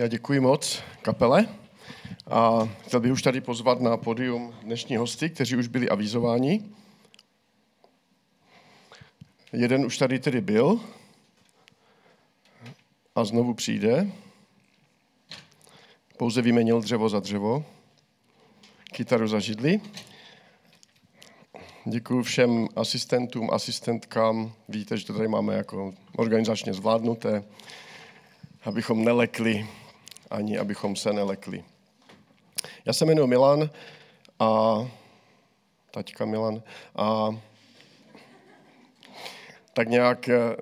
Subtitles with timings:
[0.00, 1.48] Já děkuji moc kapele
[2.30, 6.64] a chtěl bych už tady pozvat na podium dnešní hosty, kteří už byli avizováni.
[9.52, 10.80] Jeden už tady tedy byl
[13.14, 14.10] a znovu přijde.
[16.16, 17.64] Pouze vyměnil dřevo za dřevo,
[18.92, 19.80] kytaru za židli.
[21.84, 24.52] Děkuji všem asistentům, asistentkám.
[24.68, 27.44] Vidíte, že to tady máme jako organizačně zvládnuté,
[28.64, 29.66] abychom nelekli,
[30.30, 31.64] ani abychom se nelekli.
[32.84, 33.70] Já se jmenuji Milan
[34.38, 34.78] a
[35.90, 36.62] taťka Milan
[36.96, 37.30] a
[39.72, 40.56] tak nějak eh,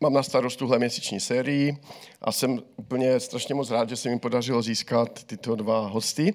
[0.00, 1.76] mám na starost tuhle měsíční sérii
[2.22, 6.34] a jsem úplně strašně moc rád, že se mi podařilo získat tyto dva hosty.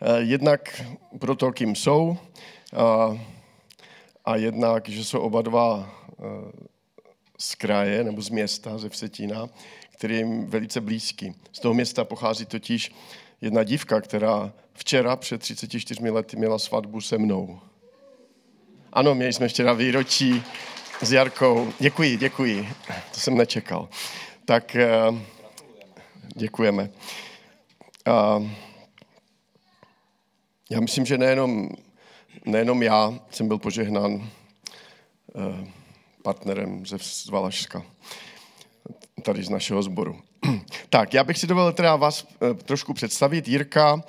[0.00, 0.82] Eh, jednak
[1.18, 2.16] pro to, kým jsou,
[2.76, 3.18] a,
[4.24, 6.66] a jednak, že jsou oba dva eh,
[7.38, 9.48] z kraje nebo z města, ze Vsetína,
[9.96, 11.34] který je jim velice blízký.
[11.52, 12.92] Z toho města pochází totiž
[13.40, 17.60] jedna dívka, která včera před 34 lety měla svatbu se mnou.
[18.92, 20.42] Ano, měli jsme včera výročí
[21.02, 21.72] s Jarkou.
[21.78, 22.68] Děkuji, děkuji.
[23.14, 23.88] To jsem nečekal.
[24.44, 24.90] Tak eh,
[26.34, 26.90] děkujeme.
[30.70, 31.68] Já myslím, že nejenom,
[32.44, 34.30] nejenom já jsem byl požehnán
[35.36, 35.70] eh,
[36.22, 36.96] partnerem ze
[37.30, 37.82] Valašska,
[39.26, 40.20] tady z našeho sboru.
[40.90, 43.48] Tak, já bych si dovolil teda vás eh, trošku představit.
[43.48, 44.02] Jirka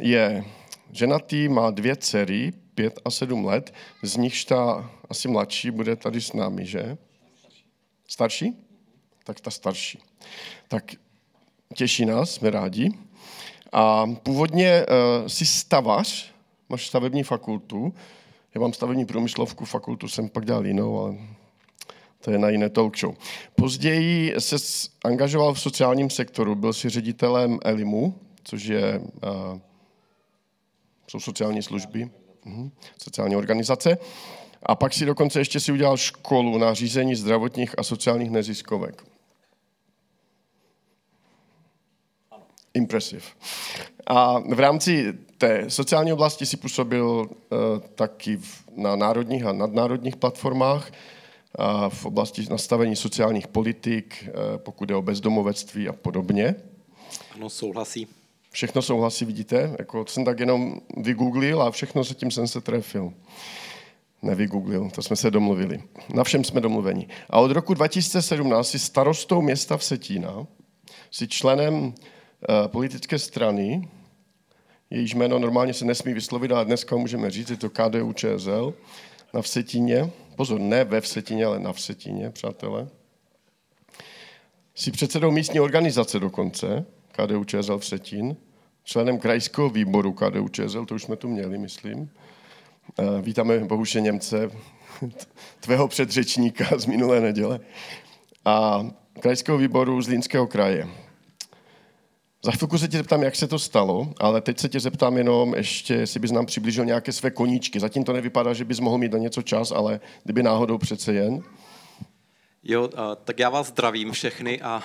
[0.00, 0.44] je
[0.92, 6.20] ženatý, má dvě dcery, pět a sedm let, z nichž ta asi mladší bude tady
[6.20, 6.98] s námi, že?
[8.08, 8.56] Starší?
[9.24, 9.98] Tak ta starší.
[10.68, 10.92] Tak
[11.74, 12.90] těší nás, jsme rádi.
[13.72, 16.30] A původně uh, si stavař,
[16.68, 17.94] máš stavební fakultu,
[18.54, 21.16] já mám stavební průmyslovku, fakultu jsem pak dělal jinou, ale
[22.24, 23.14] to je na jiné talk show.
[23.54, 24.56] Později se
[25.04, 29.58] angažoval v sociálním sektoru, byl si ředitelem ELIMu, což je, uh,
[31.10, 32.10] jsou sociální služby,
[32.46, 32.68] uh,
[33.02, 33.98] sociální organizace.
[34.62, 39.04] A pak si dokonce ještě si udělal školu na řízení zdravotních a sociálních neziskovek.
[42.74, 43.36] Impresiv.
[44.06, 47.28] A v rámci té sociální oblasti si působil uh,
[47.94, 50.90] taky v, na národních a nadnárodních platformách,
[51.88, 56.54] v oblasti nastavení sociálních politik, uh, pokud je o bezdomovectví a podobně.
[57.34, 58.06] Ano, souhlasí.
[58.50, 59.76] Všechno souhlasí, vidíte?
[59.78, 63.12] Jako jsem tak jenom vygooglil a všechno se tím jsem se trefil.
[64.22, 65.82] Nevygooglil, to jsme se domluvili.
[66.14, 67.08] Na všem jsme domluveni.
[67.30, 70.46] A od roku 2017 si starostou města Vsetína,
[71.10, 71.94] si členem
[72.48, 73.88] Eh, politické strany,
[74.90, 78.74] jejíž jméno normálně se nesmí vyslovit, ale dneska můžeme říct, je to KDU ČSL
[79.34, 80.10] na Vsetíně.
[80.36, 82.88] Pozor, ne ve Vsetíně, ale na Vsetíně, přátelé.
[84.74, 88.36] Jsi předsedou místní organizace dokonce, KDU ČSL Vsetín,
[88.84, 92.10] členem krajského výboru KDU ČSL, to už jsme tu měli, myslím.
[92.98, 94.50] Eh, vítáme Bohuše Němce,
[95.60, 97.60] tvého předřečníka z minulé neděle.
[98.44, 98.86] A
[99.20, 100.88] krajského výboru z Línského kraje.
[102.44, 105.54] Za chvilku se tě zeptám, jak se to stalo, ale teď se tě zeptám jenom
[105.54, 107.80] ještě, jestli bys nám přiblížil nějaké své koníčky.
[107.80, 111.42] Zatím to nevypadá, že bys mohl mít na něco čas, ale kdyby náhodou přece jen.
[112.64, 112.90] Jo,
[113.24, 114.82] tak já vás zdravím všechny a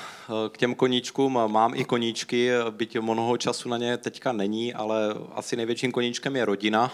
[0.52, 5.56] k těm koníčkům mám i koníčky, byť mnoho času na ně teďka není, ale asi
[5.56, 6.92] největším koníčkem je rodina,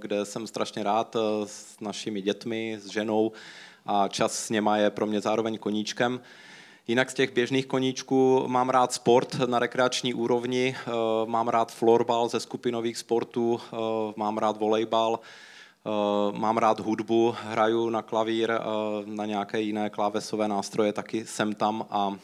[0.00, 3.32] kde jsem strašně rád s našimi dětmi, s ženou
[3.86, 6.20] a čas s něma je pro mě zároveň koníčkem.
[6.90, 10.90] Jinak z těch běžných koníčků mám rád sport na rekreační úrovni, eh,
[11.26, 13.76] mám rád florbal ze skupinových sportů, eh,
[14.16, 18.52] mám rád volejbal, eh, mám rád hudbu, hraju na klavír,
[19.04, 22.16] na nějaké jiné klávesové nástroje, taky jsem tam a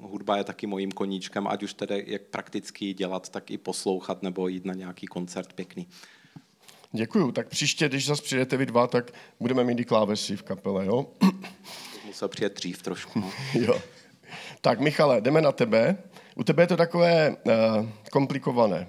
[0.00, 4.48] hudba je taky mojím koníčkem, ať už tedy jak prakticky dělat, tak i poslouchat nebo
[4.48, 5.86] jít na nějaký koncert pěkný.
[6.92, 7.32] Děkuju.
[7.32, 11.06] Tak příště, když zase přijdete vy dva, tak budeme mít i klávesy v kapele, jo?
[12.12, 13.24] Musel přijet dřív trošku.
[13.54, 13.82] Jo.
[14.60, 15.96] Tak Michale, jdeme na tebe.
[16.34, 18.88] U tebe je to takové uh, komplikované.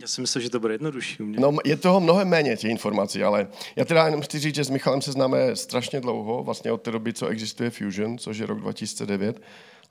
[0.00, 1.22] Já si myslím, že to bude jednodušší.
[1.22, 1.40] U mě.
[1.40, 4.70] No, je toho mnohem méně těch informací, ale já teda jenom chci říct, že s
[4.70, 8.60] Michalem se známe strašně dlouho, vlastně od té doby, co existuje Fusion, což je rok
[8.60, 9.40] 2009.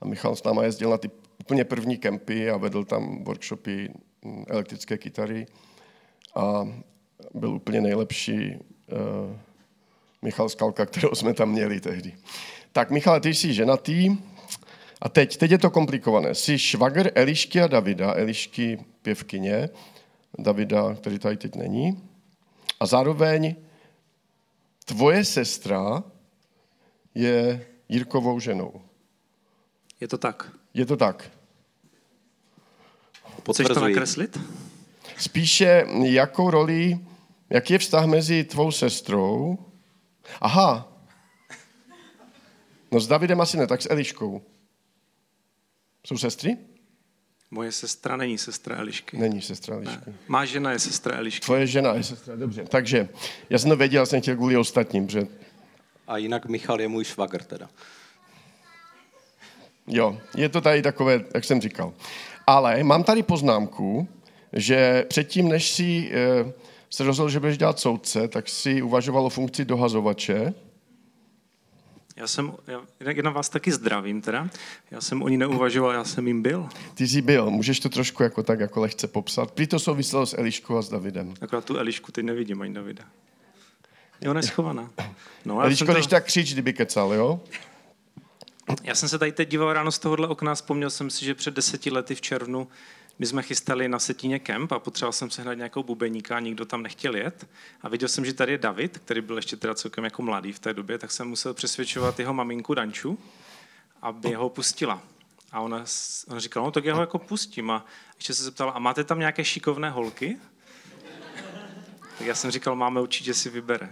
[0.00, 1.10] A Michal s náma jezdil na ty
[1.40, 3.90] úplně první kempy a vedl tam workshopy
[4.24, 5.46] mm, elektrické kytary.
[6.34, 6.68] A
[7.34, 8.56] byl úplně nejlepší
[8.92, 9.36] uh,
[10.22, 12.14] Michal Skalka, kterou jsme tam měli tehdy.
[12.72, 14.16] Tak Michal, ty jsi ženatý
[15.02, 16.34] a teď, teď je to komplikované.
[16.34, 19.68] Jsi švagr Elišky a Davida, Elišky pěvkyně,
[20.38, 22.02] Davida, který tady teď není.
[22.80, 23.56] A zároveň
[24.84, 26.02] tvoje sestra
[27.14, 28.80] je Jirkovou ženou.
[30.00, 30.52] Je to tak.
[30.74, 31.30] Je to tak.
[33.24, 33.94] Chceš to Potvrzuji.
[33.94, 34.40] nakreslit?
[35.18, 36.98] Spíše, jakou roli,
[37.50, 39.58] jaký je vztah mezi tvou sestrou?
[40.40, 40.92] Aha.
[42.92, 44.42] No s Davidem asi ne, tak s Eliškou.
[46.06, 46.56] Jsou sestry?
[47.50, 49.16] Moje sestra není sestra Elišky.
[49.18, 50.14] Není sestra Elišky.
[50.28, 51.44] Má žena je sestra Elišky.
[51.44, 52.64] Tvoje žena je sestra, dobře.
[52.64, 53.08] Takže,
[53.50, 55.26] já jsem to věděl, jsem chtěl kvůli ostatním, že
[56.06, 57.68] A jinak Michal je můj švagr teda.
[59.86, 61.92] jo, je to tady takové, jak jsem říkal.
[62.46, 64.08] Ale mám tady poznámku,
[64.52, 66.52] že předtím, než si eh,
[66.90, 70.54] se rozhodl, že budeš dělat soudce, tak si uvažoval o funkci dohazovače.
[72.16, 72.52] Já jsem,
[73.00, 74.48] já, na vás taky zdravím teda.
[74.90, 76.68] Já jsem o ní neuvažoval, já jsem jim byl.
[76.94, 79.50] Ty jsi byl, můžeš to trošku jako tak jako lehce popsat.
[79.50, 81.34] Prý to souviselo s Eliškou a s Davidem.
[81.40, 83.04] Akorát tu Elišku teď nevidím, ani Davida.
[84.20, 84.90] Jo, ona je schovaná.
[85.44, 87.40] No, já, Eliško, když to, tak křič, kdyby kecal, jo?
[88.82, 91.54] já jsem se tady teď díval ráno z tohohle okna, vzpomněl jsem si, že před
[91.54, 92.68] deseti lety v červnu
[93.18, 96.82] my jsme chystali na Setíně kemp a potřeboval jsem sehnat nějakou bubeníka a nikdo tam
[96.82, 97.48] nechtěl jet.
[97.82, 100.58] A viděl jsem, že tady je David, který byl ještě teda celkem jako mladý v
[100.58, 103.18] té době, tak jsem musel přesvědčovat jeho maminku Danču,
[104.02, 105.02] aby ho pustila.
[105.52, 105.84] A ona,
[106.28, 107.70] ona říkala, no tak já ho jako pustím.
[107.70, 107.86] A
[108.16, 110.36] ještě se zeptala, a máte tam nějaké šikovné holky?
[112.18, 113.88] Tak já jsem říkal, máme určitě si vybere.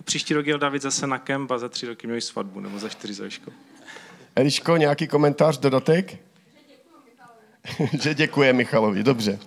[0.00, 2.78] A příští rok jel David zase na kemp a za tři roky měli svatbu, nebo
[2.78, 3.50] za čtyři za.
[4.36, 6.18] Eliško, nějaký komentář, dodatek?
[8.02, 9.38] že děkuje Michalovi, dobře.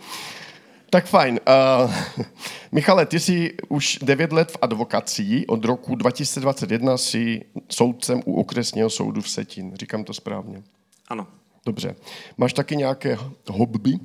[0.90, 1.40] Tak fajn.
[1.86, 2.26] Uh,
[2.72, 8.90] Michale, ty jsi už 9 let v advokací, od roku 2021 jsi soudcem u okresního
[8.90, 9.76] soudu v Setin.
[9.76, 10.64] Říkám to správně.
[11.08, 11.28] Ano.
[11.66, 11.96] Dobře.
[12.38, 13.18] Máš taky nějaké
[13.50, 14.00] hobby,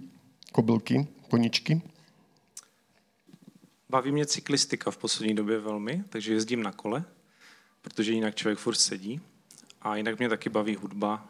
[0.53, 1.83] kobylky, koničky?
[3.91, 7.05] Baví mě cyklistika v poslední době velmi, takže jezdím na kole,
[7.83, 9.21] protože jinak člověk furt sedí.
[9.83, 11.29] A jinak mě taky baví hudba.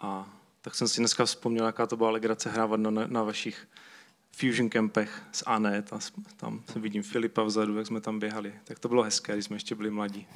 [0.00, 3.68] A tak jsem si dneska vzpomněl, jaká to byla legrace hrávat na, na vašich
[4.32, 5.92] fusion campech s Anet.
[5.92, 5.98] A
[6.36, 8.52] tam vidím Filipa vzadu, jak jsme tam běhali.
[8.64, 10.26] Tak to bylo hezké, když jsme ještě byli mladí.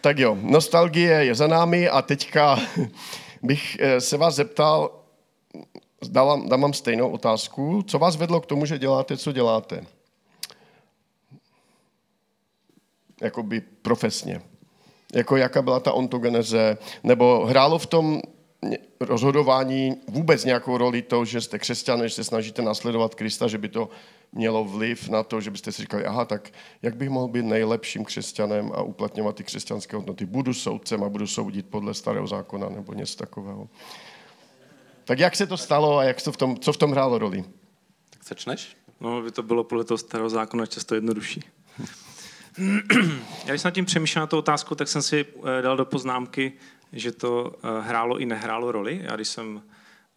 [0.00, 2.58] Tak jo, nostalgie je za námi a teďka
[3.42, 5.00] bych eh, se vás zeptal,
[6.08, 7.82] dám, dám vám stejnou otázku.
[7.86, 9.86] Co vás vedlo k tomu, že děláte, co děláte?
[13.20, 14.42] Jakoby profesně.
[15.14, 16.78] Jako jaká byla ta ontogeneze?
[17.02, 18.22] Nebo hrálo v tom
[19.00, 23.68] rozhodování vůbec nějakou roli to, že jste křesťané, že se snažíte nasledovat Krista, že by
[23.68, 23.88] to
[24.32, 26.50] mělo vliv na to, že byste si říkali, aha, tak
[26.82, 30.26] jak bych mohl být nejlepším křesťanem a uplatňovat ty křesťanské hodnoty?
[30.26, 33.68] Budu soudcem a budu soudit podle starého zákona nebo něco takového.
[35.04, 37.44] Tak jak se to stalo a jak to v tom, co v tom hrálo roli?
[38.10, 38.76] Tak začneš?
[39.00, 41.40] No, by to bylo podle toho starého zákona často jednodušší.
[43.44, 45.26] Já když jsem nad tím přemýšlel na tu otázku, tak jsem si
[45.58, 46.52] eh, dal do poznámky,
[46.94, 49.00] že to eh, hrálo i nehrálo roli.
[49.02, 49.62] Já když jsem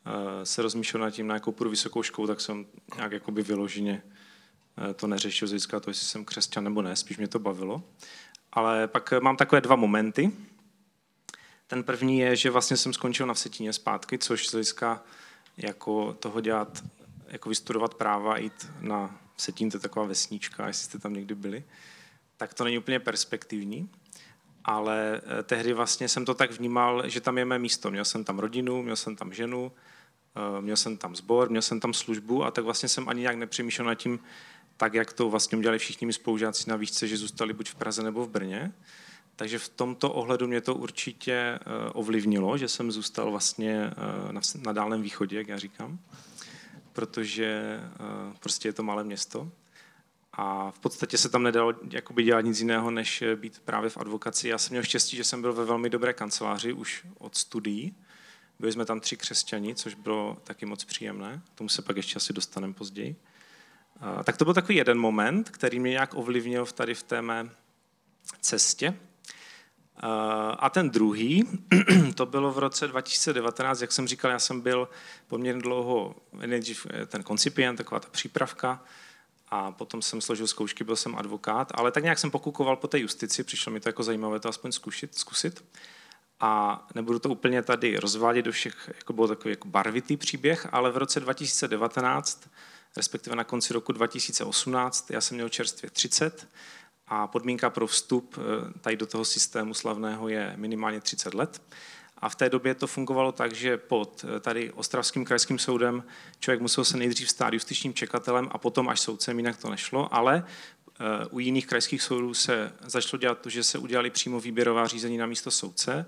[0.05, 2.65] eh, se rozmýšlel nad tím, na jakou půjdu vysokou školu, tak jsem
[2.95, 4.03] nějak jakoby vyloženě
[4.89, 7.83] eh, to neřešil z hlediska toho, jestli jsem křesťan nebo ne, spíš mě to bavilo.
[8.51, 10.31] Ale pak mám takové dva momenty.
[11.67, 15.03] Ten první je, že vlastně jsem skončil na Vsetíně zpátky, což z hlediska
[15.57, 16.83] jako toho dělat,
[17.27, 21.63] jako vystudovat práva jít na Vsetín, to je taková vesnička, jestli jste tam někdy byli,
[22.37, 23.89] tak to není úplně perspektivní.
[24.67, 27.91] Ale eh, tehdy vlastně jsem to tak vnímal, že tam je mé místo.
[27.91, 29.71] Měl jsem tam rodinu, měl jsem tam ženu,
[30.35, 33.35] eh, měl jsem tam sbor, měl jsem tam službu a tak vlastně jsem ani nějak
[33.35, 34.19] nepřemýšlel nad tím,
[34.77, 38.03] tak jak to vlastně udělali všichni mi spolužáci na výšce, že zůstali buď v Praze
[38.03, 38.71] nebo v Brně.
[39.35, 41.59] Takže v tomto ohledu mě to určitě eh,
[41.93, 43.91] ovlivnilo, že jsem zůstal vlastně
[44.63, 45.99] na, Dálném východě, jak já říkám,
[46.93, 47.79] protože
[48.39, 49.51] prostě je to malé město.
[50.39, 54.49] A v podstatě se tam nedalo jakoby dělat nic jiného, než být právě v advokaci.
[54.49, 57.95] Já jsem měl štěstí, že jsem byl ve velmi dobré kanceláři už od studií.
[58.59, 61.41] Byli jsme tam tři křesťani, což bylo taky moc příjemné.
[61.53, 63.15] K tomu se pak ještě asi dostaneme později.
[64.23, 67.49] Tak to byl takový jeden moment, který mě nějak ovlivnil tady v té mé
[68.41, 68.93] cestě.
[70.59, 71.43] A ten druhý,
[72.15, 74.89] to bylo v roce 2019, jak jsem říkal, já jsem byl
[75.27, 78.83] poměrně dlouho, eh, ten koncipient, taková ta přípravka,
[79.49, 82.99] a potom jsem složil zkoušky, byl jsem advokát, ale tak nějak jsem pokukoval po té
[82.99, 85.17] justici, přišlo mi to jako zajímavé to aspoň zkusit.
[85.17, 85.65] zkusit.
[86.39, 90.91] A nebudu to úplně tady rozvádět do všech, jako byl takový jako barvitý příběh, ale
[90.91, 92.49] v roce 2019,
[92.97, 96.47] respektive na konci roku 2018, já jsem měl čerstvě 30
[97.07, 101.61] a podmínka pro vstup eh, tady do toho systému slavného je minimálně 30 let.
[102.19, 106.03] A v té době to fungovalo tak, že pod eh, tady Ostravským krajským soudem
[106.39, 110.43] člověk musel se nejdřív stát justičním čekatelem a potom až soudcem, jinak to nešlo, ale
[110.99, 115.17] eh, u jiných krajských soudů se začalo dělat to, že se udělali přímo výběrová řízení
[115.17, 116.05] na místo soudce.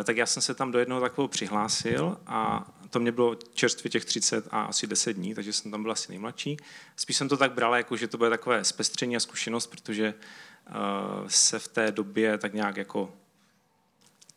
[0.00, 3.90] Eh, tak já jsem se tam do jednoho takového přihlásil a to mě bylo čerstvě
[3.90, 6.56] těch 30 a asi 10 dní, takže jsem tam byl asi nejmladší.
[6.96, 10.14] Spíš jsem to tak bral, jako že to bude takové zpestření a zkušenost, protože
[11.26, 13.12] se v té době tak nějak jako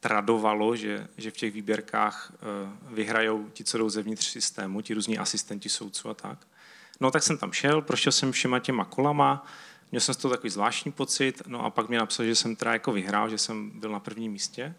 [0.04, 5.18] tradovalo, že, že v těch výběrkách uh, vyhrajou ti, co jdou zevnitř systému, ti různí
[5.18, 6.38] asistenti soudců a tak.
[7.00, 9.46] No tak jsem tam šel, prošel jsem všema těma kolama,
[9.92, 12.74] měl jsem z toho takový zvláštní pocit, no a pak mě napsal, že jsem teda
[12.74, 14.76] jako vyhrál, že jsem byl na prvním místě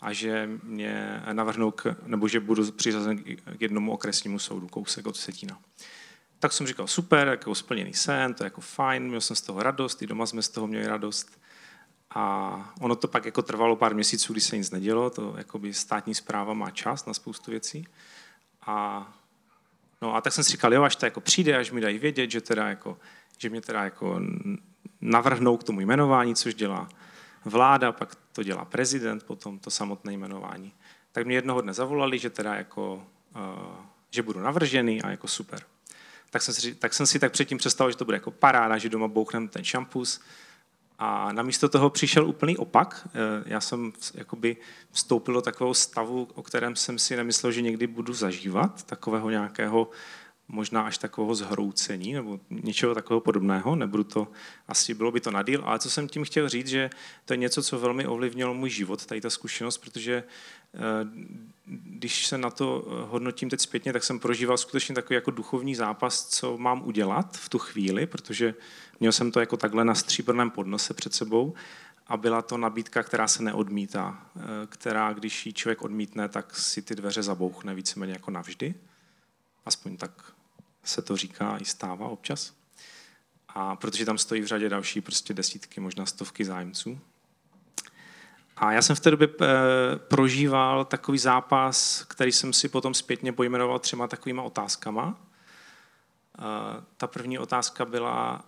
[0.00, 3.18] a že mě navrhnou, k, nebo že budu přiřazen
[3.58, 5.58] k jednomu okresnímu soudu, kousek od Setína.
[6.38, 9.62] Tak jsem říkal, super, jako splněný sen, to je jako fajn, měl jsem z toho
[9.62, 11.38] radost, i doma jsme z toho měli radost.
[12.14, 16.14] A ono to pak jako trvalo pár měsíců, kdy se nic nedělo, to jakoby státní
[16.14, 17.86] zpráva má čas na spoustu věcí.
[18.66, 19.08] A,
[20.02, 22.30] no a tak jsem si říkal, jo, až to jako přijde, až mi dají vědět,
[22.30, 22.98] že, teda jako,
[23.38, 24.20] že mě teda jako
[25.00, 26.88] navrhnou k tomu jmenování, což dělá
[27.44, 30.72] vláda, pak to dělá prezident, potom to samotné jmenování.
[31.12, 35.60] Tak mě jednoho dne zavolali, že teda jako, uh, že budu navržený a jako super.
[36.30, 38.88] Tak jsem, si, tak jsem si tak předtím představil, že to bude jako paráda, že
[38.88, 40.20] doma bouchnem ten šampus.
[40.98, 43.08] A namísto toho přišel úplný opak.
[43.08, 44.56] Eh, já jsem jakoby
[44.92, 49.90] vstoupil do takového stavu, o kterém jsem si nemyslel, že někdy budu zažívat, takového nějakého
[50.48, 54.28] možná až takového zhroucení nebo něčeho takového podobného, nebudu to,
[54.68, 56.90] asi bylo by to na díl, ale co jsem tím chtěl říct, že
[57.24, 60.24] to je něco, co velmi ovlivnilo můj život, tady ta zkušenost, protože
[60.74, 60.78] eh,
[61.70, 65.74] když se na to eh, hodnotím teď zpětně, tak jsem prožíval skutečně takový jako duchovní
[65.74, 68.54] zápas, co mám udělat v tu chvíli, protože
[69.00, 71.54] měl jsem to jako takhle na stříbrném podnose před sebou
[72.06, 76.82] a byla to nabídka, která se neodmítá, eh, která, když ji člověk odmítne, tak si
[76.82, 78.74] ty dveře zabouchne víceméně jako navždy.
[79.66, 80.32] Aspoň tak
[80.84, 82.54] se to říká i stává občas.
[83.48, 87.00] A protože tam stojí v řadě další prostě desítky, možná stovky zájemců.
[88.60, 89.46] A já jsem v té době e,
[89.98, 95.20] prožíval takový zápas, který jsem si potom zpětně pojmenoval třema takovýma otázkama.
[96.38, 96.42] E,
[96.96, 98.44] ta první otázka byla,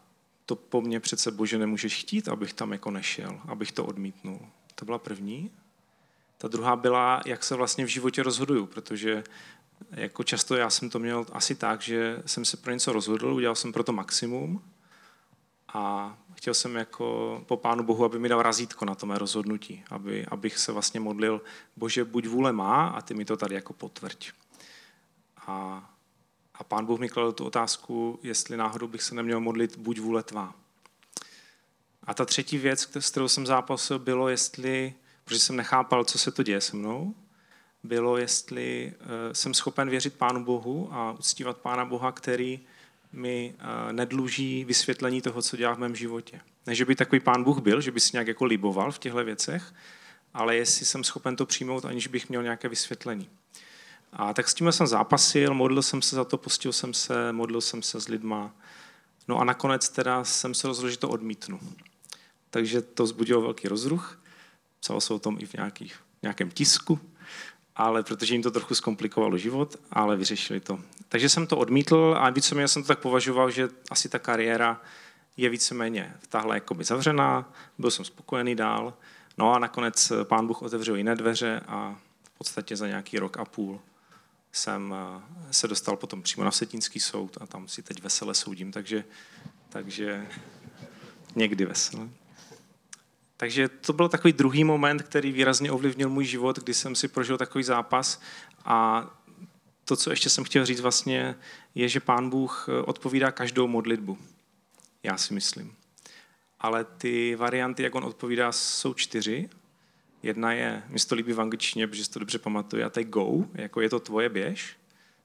[0.46, 4.40] to po mně přece bože nemůžeš chtít, abych tam jako nešel, abych to odmítnul.
[4.74, 5.50] To byla první.
[6.38, 9.24] Ta druhá byla, jak se vlastně v životě rozhoduju, protože
[9.90, 13.54] jako často já jsem to měl asi tak, že jsem se pro něco rozhodl, udělal
[13.54, 14.62] jsem pro to maximum
[15.74, 19.85] a chtěl jsem jako po Pánu Bohu, aby mi dal razítko na to mé rozhodnutí,
[19.90, 21.40] aby, abych se vlastně modlil,
[21.76, 24.32] bože, buď vůle má a ty mi to tady jako potvrď.
[25.47, 25.90] A,
[26.54, 30.23] a Pán Bůh mi kladl tu otázku, jestli náhodou bych se neměl modlit, buď vůle
[30.23, 30.54] tvá.
[32.04, 34.94] A ta třetí věc, s kterou jsem zápasil, bylo, jestli,
[35.25, 37.14] protože jsem nechápal, co se to děje se mnou,
[37.82, 42.61] bylo, jestli eh, jsem schopen věřit Pánu Bohu a uctívat Pána Boha, který
[43.12, 43.54] mi
[43.92, 46.40] nedluží vysvětlení toho, co dělá v mém životě.
[46.66, 49.24] Ne, že by takový Pán Bůh byl, že by si nějak jako liboval v těchto
[49.24, 49.74] věcech,
[50.34, 53.28] ale jestli jsem schopen to přijmout, aniž bych měl nějaké vysvětlení.
[54.12, 57.60] A tak s tím jsem zápasil, modlil jsem se za to, postil jsem se, modlil
[57.60, 58.54] jsem se s lidma.
[59.28, 61.60] No a nakonec teda jsem se rozhodl, že to odmítnu.
[62.50, 64.22] Takže to vzbudilo velký rozruch.
[64.80, 67.00] Psalo se o tom i v nějakých, nějakém tisku
[67.80, 70.80] ale protože jim to trochu zkomplikovalo život, ale vyřešili to.
[71.12, 74.80] Takže jsem to odmítl a víceméně jsem to tak považoval, že asi ta kariéra
[75.36, 78.94] je víceméně tahle jakoby zavřená, byl jsem spokojený dál,
[79.38, 83.44] no a nakonec pán Bůh otevřel jiné dveře a v podstatě za nějaký rok a
[83.44, 83.80] půl
[84.52, 88.72] jsem eh, se dostal potom přímo na Setínský soud a tam si teď vesele soudím,
[88.72, 89.04] takže,
[89.68, 90.26] takže
[91.34, 92.08] někdy vesele.
[93.36, 97.38] Takže to byl takový druhý moment, který výrazně ovlivnil můj život, kdy jsem si prožil
[97.38, 98.20] takový zápas
[98.64, 99.06] a
[99.90, 101.35] to, co ještě jsem chtěl říct vlastně,
[101.75, 104.18] je, že Pán Bůh eh, odpovídá každou modlitbu.
[105.02, 105.75] Já si myslím.
[106.61, 109.50] Ale ty varianty, jak on odpovídá, jsou čtyři.
[110.23, 113.04] Jedna je, mi to líbí v angličtině, protože si to dobře pamatuje, a to je
[113.04, 114.76] go, jako je to tvoje běž.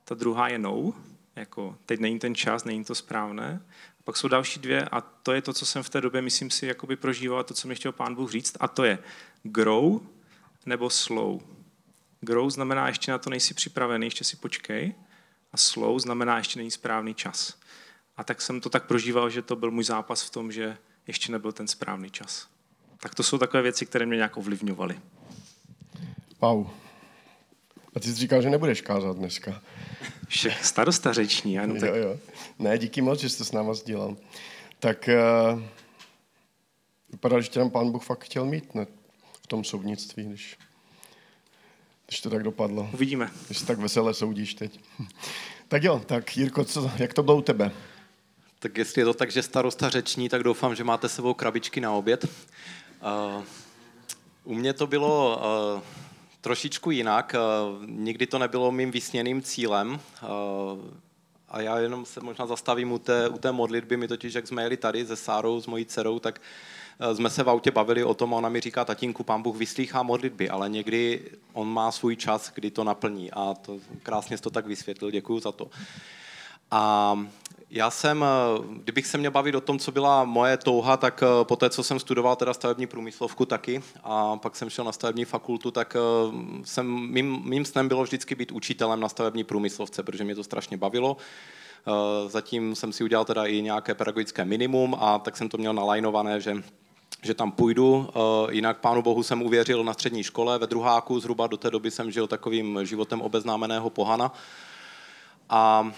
[0.06, 0.94] Ta druhá je no,
[1.36, 3.62] jako teď není ten čas, není to správné.
[4.04, 6.66] Pak jsou další dvě a to je to, co jsem v té době, myslím si,
[6.66, 9.00] jakoby prožíval, to, co mi chtěl pán Bůh říct, a to je
[9.44, 10.00] grow
[10.66, 11.42] nebo slow.
[12.26, 14.94] Grow znamená, ještě na to nejsi připravený, ještě si počkej.
[15.54, 17.58] A slow znamená, ještě není správný čas.
[18.18, 20.78] A tak jsem to tak prožíval, že to byl můj zápas v tom, že
[21.08, 22.48] ještě nebyl ten správný čas.
[23.00, 25.00] Tak to jsou takové věci, které mě nějak ovlivňovaly.
[26.42, 26.70] Wow.
[27.96, 29.62] A ty jsi říkal, že nebudeš kázat dneska.
[30.28, 31.74] Všech starosta řeční, ano.
[31.80, 31.90] Tak...
[31.90, 32.20] Jo, jo.
[32.60, 34.18] Ne, díky moc, že jsi to s náma sdílel.
[34.80, 35.10] Tak
[35.54, 35.62] uh,
[37.10, 38.88] vypadá, že tě tam pán Bůh fakt chtěl mít ne?
[39.44, 40.58] v tom soudnictví, když,
[42.08, 42.90] když to tak dopadlo.
[42.94, 43.32] Uvidíme.
[43.46, 44.80] Když tak veselé soudíš teď.
[45.68, 47.72] tak jo, tak Jirko, co, jak to bylo u tebe?
[48.60, 51.92] Tak jestli je to tak, že starosta řeční, tak doufám, že máte sebou krabičky na
[51.92, 52.26] oběd.
[52.26, 53.44] Uh,
[54.44, 55.42] u mě to bylo
[55.76, 55.82] uh,
[56.42, 57.36] trošičku jinak.
[57.86, 60.00] Nikdy to nebylo mým vysněným cílem.
[61.50, 63.98] A já jenom se možná zastavím u té, u té modlitby.
[63.98, 66.42] My totiž, jak jsme jeli tady se Sárou, s mojí dcerou, tak
[67.14, 70.04] jsme se v autě bavili o tom a ona mi říká, tatínku, pán Bůh vyslýchá
[70.04, 71.22] modlitby, ale někdy
[71.54, 73.32] on má svůj čas, kdy to naplní.
[73.32, 75.70] A to krásně jsi to tak vysvětlil, děkuji za to.
[76.72, 77.20] A
[77.70, 78.26] já jsem,
[78.84, 81.84] kdybych se měl bavit o tom, co byla moje touha, tak eh, po té, co
[81.84, 86.00] jsem studoval teda stavební průmyslovku taky a pak jsem šel na stavební fakultu, tak eh,
[86.64, 90.78] jsem, mým, mým snem bylo vždycky být učitelem na stavební průmyslovce, protože mě to strašně
[90.78, 91.18] bavilo.
[91.88, 95.74] Eh, zatím jsem si udělal teda i nějaké pedagogické minimum a tak jsem to měl
[95.74, 96.64] nalajnované, že
[97.26, 98.10] že tam půjdu.
[98.52, 102.12] Jinak pánu bohu jsem uvěřil na střední škole, ve druháku zhruba do té doby jsem
[102.12, 104.34] žil takovým životem obeznámeného pohana.
[105.50, 105.92] A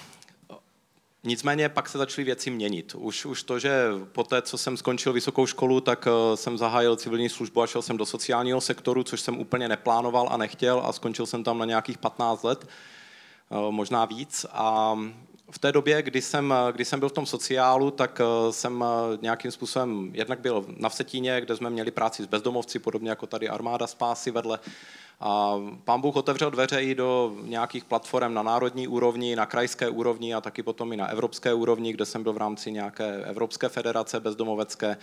[1.28, 2.96] Nicméně pak se začaly věci měnit.
[2.96, 6.96] Už, už to, že po té, co jsem skončil vysokou školu, tak eh, jsem zahájil
[6.96, 10.94] civilní službu a šel jsem do sociálního sektoru, což jsem úplně neplánoval a nechtěl a
[10.94, 14.46] skončil jsem tam na nějakých 15 let, eh, možná víc.
[14.52, 14.98] A
[15.51, 18.86] v té době, kdy jsem, kdy jsem byl v tom sociálu, tak eh, jsem
[19.22, 23.50] nějakým způsobem, jednak byl na Vsetíně, kde jsme měli práci s bezdomovci, podobně jako tady
[23.50, 24.60] armáda spásy vedle,
[25.20, 30.34] a pán Bůh otevřel dveře i do nějakých platform na národní úrovni, na krajské úrovni
[30.34, 34.20] a taky potom i na evropské úrovni, kde jsem byl v rámci nějaké Evropské federace
[34.20, 34.98] bezdomovecké.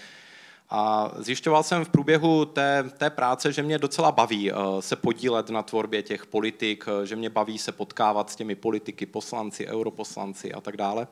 [0.70, 5.50] A zjišťoval jsem v průběhu té, té práce, že mě docela baví eh, se podílet
[5.50, 10.52] na tvorbě těch politik, eh, že mě baví se potkávat s těmi politiky, poslanci, europoslanci
[10.52, 11.06] a tak dále.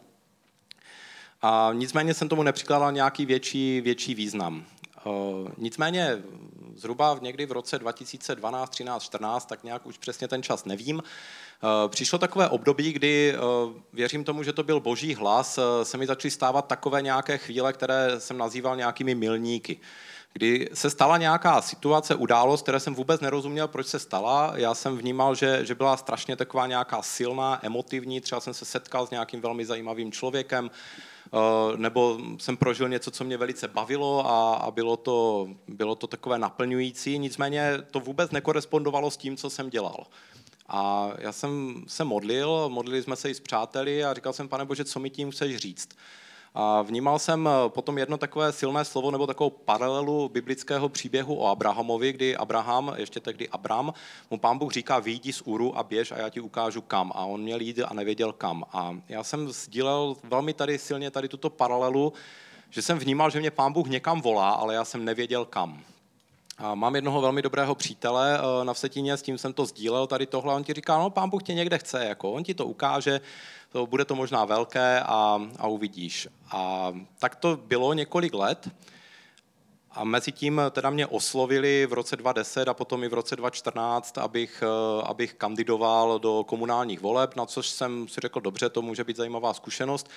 [1.42, 4.64] A nicméně jsem tomu nepřikládal nějaký větší, větší význam.
[5.06, 6.23] Eh, nicméně
[6.75, 11.88] zhruba někdy v roce 2012, 13, 14, tak nějak už přesně ten čas nevím, eh,
[11.88, 13.38] přišlo takové období, kdy eh,
[13.92, 18.21] věřím tomu, že to byl boží hlas, se mi začaly stávat takové nějaké chvíle, které
[18.21, 19.80] jsem nazýval nějakými milníky.
[20.32, 24.52] Kdy se stala nějaká situace, událost, které jsem vůbec nerozuměl, proč se stala.
[24.56, 29.06] Já jsem vnímal, že, že byla strašně taková nějaká silná, emotivní, třeba jsem se setkal
[29.06, 30.70] s nějakým velmi zajímavým člověkem,
[31.77, 36.38] nebo jsem prožil něco, co mě velice bavilo a, a bylo, to, bylo to takové
[36.38, 40.07] naplňující, nicméně to vůbec nekorespondovalo s tím, co jsem dělal.
[40.68, 44.64] A já jsem se modlil, modlili jsme se i s přáteli a říkal jsem, pane
[44.64, 45.88] Bože, co mi tím chceš říct?
[46.54, 51.46] A vnímal jsem eh, potom jedno takové silné slovo nebo takovou paralelu biblického příběhu o
[51.46, 53.94] Abrahamovi, kdy Abraham, ještě tehdy Abram,
[54.30, 57.12] mu pán Bůh říká, vyjdi z Uru a běž a já ti ukážu kam.
[57.14, 58.64] A on měl jít a nevěděl kam.
[58.72, 62.12] A já jsem sdílel velmi tady silně tady tuto paralelu,
[62.70, 65.84] že jsem vnímal, že mě pán Bůh někam volá, ale já jsem nevěděl kam.
[66.62, 70.27] A mám jednoho velmi dobrého přítele eh, na Vsetíně, s tím jsem to sdílel tady
[70.27, 73.20] tohle, on ti říká, no pán Bůh tě někde chce, jako on ti to ukáže,
[73.72, 76.29] to bude to možná velké a, a uvidíš.
[76.51, 78.68] A tak to bylo několik let.
[79.90, 84.18] A mezi tím teda mě oslovili v roce 2010 a potom i v roce 2014,
[84.18, 89.05] abych, eh, abych kandidoval do komunálních voleb, na což jsem si řekl, dobře, to může
[89.05, 90.11] být zajímavá zkušenost.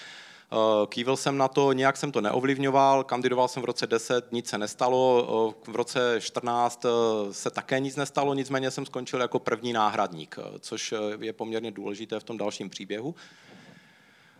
[0.51, 4.49] Eh, kývil jsem na to, nějak jsem to neovlivňoval, kandidoval jsem v roce 10, nic
[4.49, 5.27] se nestalo,
[5.67, 6.86] eh, v roce 14
[7.31, 12.23] se také nic nestalo, nicméně jsem skončil jako první náhradník, což je poměrně důležité v
[12.23, 13.15] tom dalším příběhu.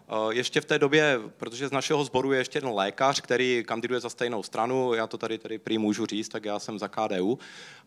[0.10, 4.00] Eh, ještě v té době, protože z našeho sboru je ještě jeden lékař, který kandiduje
[4.00, 7.40] za stejnou stranu, já to tady, tady prý můžu říct, tak já jsem za KDU,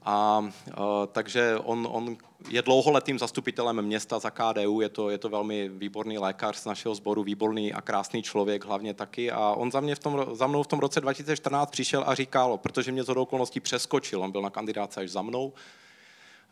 [0.02, 2.16] a, a eh, takže on, on
[2.48, 6.94] je dlouholetým zastupitelem města za KDU, je to, je to velmi výborný lékař z našeho
[6.94, 9.31] sboru, výborný a krásný člověk hlavně taky.
[9.31, 12.59] A on za, mě v tom, za mnou v tom roce 2014 přišel a říkal,
[12.59, 15.52] protože mě z okolností přeskočil, on byl na kandidáce až za mnou,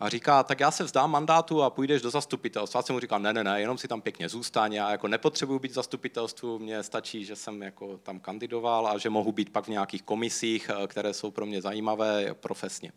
[0.01, 2.81] a říká, tak já se vzdám mandátu a půjdeš do zastupitelstva.
[2.81, 5.59] A jsem mu říkal, ne, ne, ne, jenom si tam pěkně zůstaň, já jako nepotřebuji
[5.59, 9.65] být v zastupitelstvu, mně stačí, že jsem jako tam kandidoval a že mohu být pak
[9.65, 12.93] v nějakých komisích, eh, které jsou pro mě zajímavé profesně.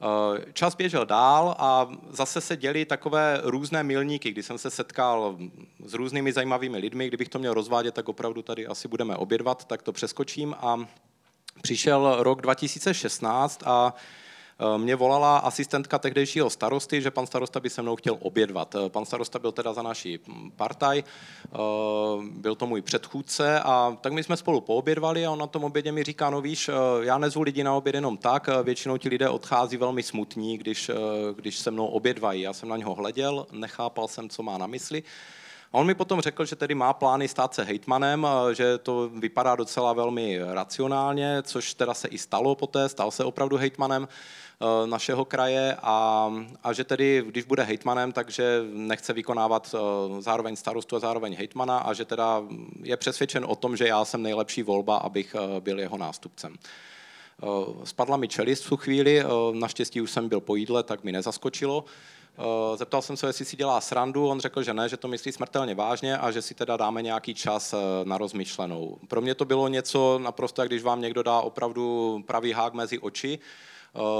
[0.00, 5.38] Eh, čas běžel dál a zase se děli takové různé milníky, kdy jsem se setkal
[5.84, 7.08] s různými zajímavými lidmi.
[7.08, 10.54] Kdybych to měl rozvádět, tak opravdu tady asi budeme obědvat, tak to přeskočím.
[10.58, 10.88] A
[11.62, 13.94] přišel rok 2016 a
[14.76, 18.74] mě volala asistentka tehdejšího starosty, že pan starosta by se mnou chtěl obědvat.
[18.74, 21.58] Eh, pan starosta byl teda za naší hm, partaj, eh,
[22.30, 25.92] byl to můj předchůdce a tak my jsme spolu poobědvali a on na tom obědě
[25.92, 29.76] mi říká, no víš, já nezvu lidi na oběd jenom tak, většinou ti lidé odchází
[29.76, 30.90] velmi smutní, když,
[31.36, 32.40] když se mnou obědvají.
[32.40, 35.02] Já jsem na něho hleděl, nechápal jsem, co má na mysli.
[35.72, 39.56] A on mi potom řekl, že tedy má plány stát se hejtmanem, že to vypadá
[39.56, 44.08] docela velmi racionálně, což teda se i stalo poté, stal se opravdu hejtmanem.
[44.60, 46.32] Eh, našeho kraje a,
[46.64, 51.78] a že tedy, když bude hejtmanem, takže nechce vykonávat eh, zároveň starostu a zároveň hejtmana
[51.78, 52.42] a že teda
[52.82, 56.56] je přesvědčen o tom, že já jsem nejlepší volba, abych eh, byl jeho nástupcem.
[57.84, 61.84] Spadla mi čelist v tu chvíli, naštěstí už jsem byl po jídle, tak mi nezaskočilo.
[62.74, 65.74] Zeptal jsem se, jestli si dělá srandu, on řekl, že ne, že to myslí smrtelně
[65.74, 67.74] vážně a že si teda dáme nějaký čas
[68.04, 68.98] na rozmyšlenou.
[69.08, 73.38] Pro mě to bylo něco naprosto, když vám někdo dá opravdu pravý hák mezi oči,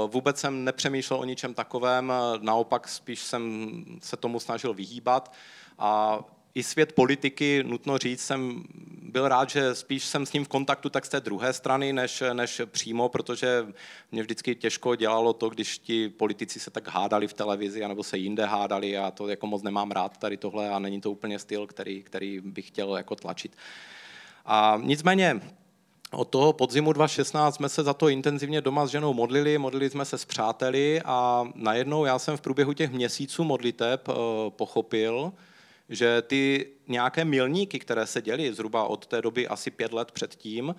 [0.07, 5.33] Vůbec jsem nepřemýšlel o ničem takovém, naopak spíš jsem se tomu snažil vyhýbat
[5.79, 6.19] a
[6.55, 8.63] i svět politiky, nutno říct, jsem
[9.01, 12.23] byl rád, že spíš jsem s ním v kontaktu tak z té druhé strany, než,
[12.33, 13.65] než přímo, protože
[14.11, 18.17] mě vždycky těžko dělalo to, když ti politici se tak hádali v televizi, anebo se
[18.17, 21.67] jinde hádali a to jako moc nemám rád tady tohle a není to úplně styl,
[21.67, 23.57] který, který bych chtěl jako tlačit.
[24.45, 25.41] A nicméně
[26.11, 30.05] od toho podzimu 2016 jsme se za to intenzivně doma s ženou modlili, modlili jsme
[30.05, 34.13] se s přáteli a najednou já jsem v průběhu těch měsíců modliteb eh,
[34.49, 35.33] pochopil,
[35.89, 40.75] že ty nějaké milníky, které se děly zhruba od té doby asi pět let předtím,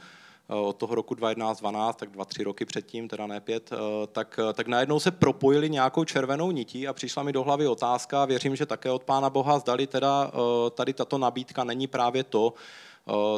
[0.48, 4.40] eh, od toho roku 2011-12, tak dva, tři roky předtím, teda ne pět, eh, tak,
[4.54, 8.66] tak najednou se propojili nějakou červenou nití a přišla mi do hlavy otázka, věřím, že
[8.66, 10.32] také od Pána Boha, zdali teda
[10.74, 12.54] tady tato nabídka není právě to,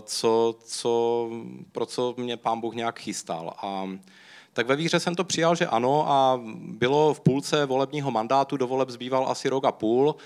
[0.03, 1.31] co, co,
[1.73, 3.55] pro co mě pán Bůh nějak chystal.
[3.63, 3.89] A
[4.53, 8.67] tak ve víře jsem to přijal, že ano a bylo v půlce volebního mandátu, do
[8.67, 10.17] voleb zbýval asi rok a půl,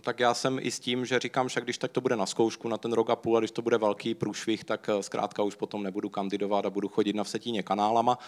[0.00, 2.68] tak já jsem i s tím, že říkám, že když tak to bude na zkoušku
[2.68, 5.82] na ten rok a půl a když to bude velký průšvih, tak zkrátka už potom
[5.82, 8.18] nebudu kandidovat a budu chodit na vsetíně kanálama,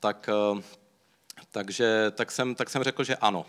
[0.00, 0.30] tak,
[1.50, 3.44] takže tak jsem, tak jsem řekl, že ano.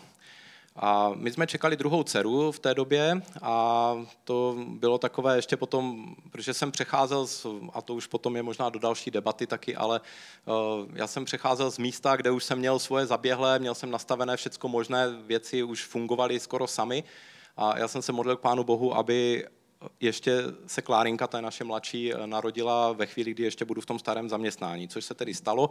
[0.75, 6.15] A my jsme čekali druhou dceru v té době a to bylo takové ještě potom,
[6.31, 10.01] protože jsem přecházel, z, a to už potom je možná do další debaty taky, ale
[10.45, 10.55] uh,
[10.93, 14.69] já jsem přecházel z místa, kde už jsem měl svoje zaběhlé, měl jsem nastavené všechno
[14.69, 17.03] možné věci, už fungovaly skoro sami.
[17.57, 19.45] A já jsem se modlil k Pánu Bohu, aby
[20.00, 24.00] ještě se Klárinka, ta naše mladší, eh, narodila ve chvíli, kdy ještě budu v tom
[24.00, 25.69] starém zaměstnání, což se tedy stalo.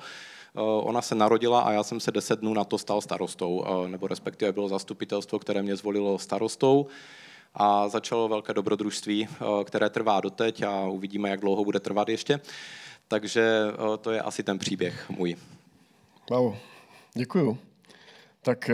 [0.56, 3.88] Eh, ona se narodila a já jsem se deset dnů na to stal starostou, eh,
[3.88, 6.86] nebo respektive bylo zastupitelstvo, které mě zvolilo starostou
[7.54, 9.28] a začalo velké dobrodružství,
[9.64, 12.40] které trvá doteď a uvidíme, jak dlouho bude trvat ještě.
[13.08, 13.62] Takže
[14.00, 15.36] to je asi ten příběh můj.
[16.30, 16.56] Wow,
[17.14, 17.58] děkuju.
[18.42, 18.70] Tak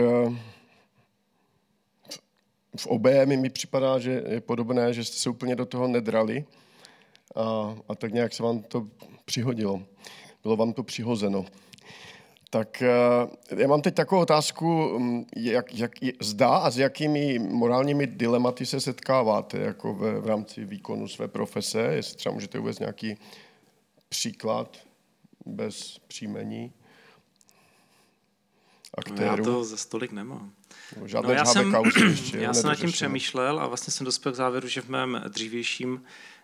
[2.77, 6.45] v obě mi, připadá, že je podobné, že jste se úplně do toho nedrali
[7.35, 8.87] a, a tak nějak se vám to
[9.25, 9.81] přihodilo.
[10.43, 11.45] Bylo vám to přihozeno.
[12.49, 12.91] Tak eh,
[13.55, 18.79] já mám teď takovou otázku, mm, jak, jak zdá a s jakými morálními dilematy se
[18.79, 23.17] setkáváte jako v, v rámci výkonu své profese, jestli třeba můžete uvést nějaký
[24.09, 24.77] příklad
[25.45, 26.73] bez příjmení
[28.93, 29.43] aktérů.
[29.43, 30.51] Já to za stolik nemám.
[31.05, 31.75] Žádné no, já jsem,
[32.09, 35.23] ještě já jsem nad tím přemýšlel a vlastně jsem dospěl k závěru, že v mém
[35.27, 36.03] dřívějším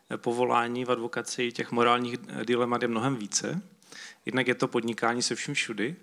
[0.09, 3.61] eh, povolání v advokaci těch morálních eh, dilemat je mnohem více.
[4.25, 5.95] Jednak je to podnikání se vším všudy,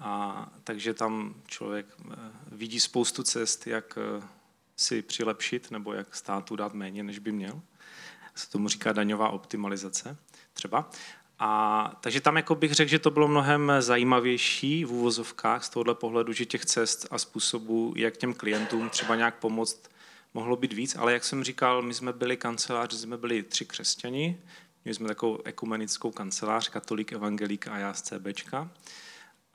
[0.00, 2.16] a takže tam člověk eh,
[2.52, 3.98] vidí spoustu cest, jak
[4.76, 7.60] si přilepšit nebo jak státu dát méně, než by měl.
[8.34, 10.16] Se tomu říká daňová optimalizace
[10.52, 10.90] třeba.
[11.44, 15.94] A, takže tam jako bych řekl, že to bylo mnohem zajímavější v úvozovkách z tohohle
[15.94, 19.90] pohledu, že těch cest a způsobů, jak těm klientům třeba nějak pomoct,
[20.34, 24.40] mohlo být víc, ale jak jsem říkal, my jsme byli kanceláři, jsme byli tři křesťani,
[24.84, 28.70] měli jsme takovou ekumenickou kancelář, katolík, evangelík a já z CBčka.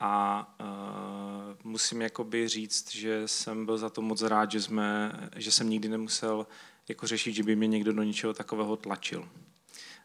[0.00, 5.52] A uh, musím jakoby říct, že jsem byl za to moc rád, že, jsme, že
[5.52, 6.46] jsem nikdy nemusel
[6.88, 9.28] jako řešit, že by mě někdo do něčeho takového tlačil.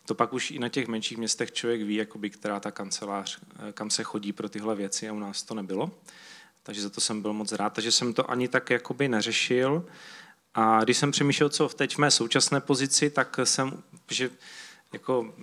[0.05, 3.39] To pak už i na těch menších městech člověk ví, jakoby, která ta kancelář,
[3.69, 5.91] eh, kam se chodí pro tyhle věci a u nás to nebylo.
[6.63, 9.85] Takže za to jsem byl moc rád, takže jsem to ani tak jakoby neřešil.
[10.53, 14.29] A když jsem přemýšlel, co teď v mé současné pozici, tak jsem, že
[14.93, 15.33] jako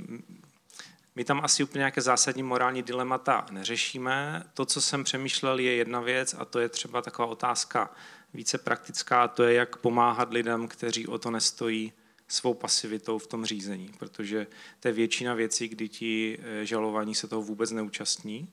[1.14, 4.44] my tam asi úplně nějaké zásadní morální dilemata neřešíme.
[4.54, 7.90] To, co jsem přemýšlel, je jedna věc a to je třeba taková otázka
[8.34, 11.92] více praktická, to je, jak pomáhat lidem, kteří o to nestojí
[12.32, 14.46] svou pasivitou v tom řízení, protože
[14.80, 18.48] to je většina věcí, kdy ti eh, žalovaní se toho vůbec neúčastní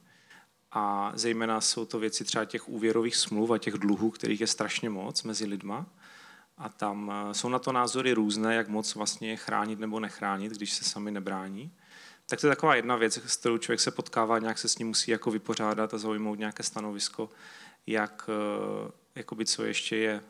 [0.72, 4.90] a zejména jsou to věci třeba těch úvěrových smluv a těch dluhů, kterých je strašně
[4.90, 5.86] moc mezi lidma
[6.58, 10.74] a tam eh, jsou na to názory různé, jak moc vlastně chránit nebo nechránit, když
[10.74, 11.72] se sami nebrání.
[12.26, 14.88] Tak to je taková jedna věc, s kterou člověk se potkává, nějak se s ním
[14.88, 17.30] musí jako vypořádat a zaujmout nějaké stanovisko,
[17.88, 20.24] jak, eh, jakoby, co ještě je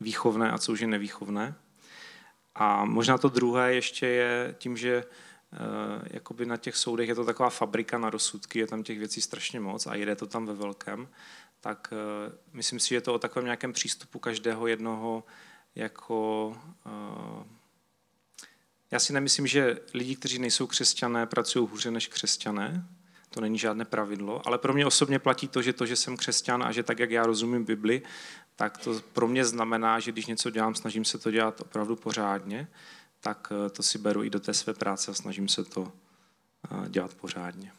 [0.00, 1.54] výchovné a co už je nevýchovné.
[2.54, 5.58] A možná to druhé ještě je tím, že uh,
[6.04, 9.60] jakoby na těch soudech je to taková fabrika na rozsudky, je tam těch věcí strašně
[9.60, 11.08] moc a jede to tam ve velkém,
[11.60, 15.24] tak uh, myslím si, že je to o takovém nějakém přístupu každého jednoho
[15.74, 16.46] jako...
[16.86, 17.44] Uh,
[18.92, 22.86] já si nemyslím, že lidi, kteří nejsou křesťané, pracují hůře než křesťané.
[23.30, 26.62] to není žádné pravidlo, ale pro mě osobně platí to, že to, že jsem křesťan
[26.62, 28.02] a že tak, jak já rozumím Bibli,
[28.62, 32.68] tak to pro mě znamená, že když něco dělám, snažím se to dělat opravdu pořádně,
[33.20, 35.92] tak eh, to si beru i do té své práce a snažím se to
[36.64, 37.72] eh, dělat pořádně.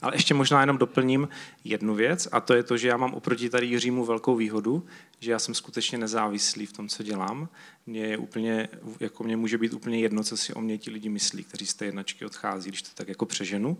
[0.00, 1.28] Ale ještě možná jenom doplním
[1.64, 4.86] jednu věc, a to je to, že já mám oproti tady Jiřímu velkou výhodu,
[5.20, 7.48] že já jsem skutečně nezávislý v tom, co dělám.
[7.86, 8.68] Mně je úplně,
[9.00, 11.74] jako mě může být úplně jedno, co si o mě ti lidi myslí, kteří z
[11.74, 13.78] té jednačky odchází, když to tak jako přeženu,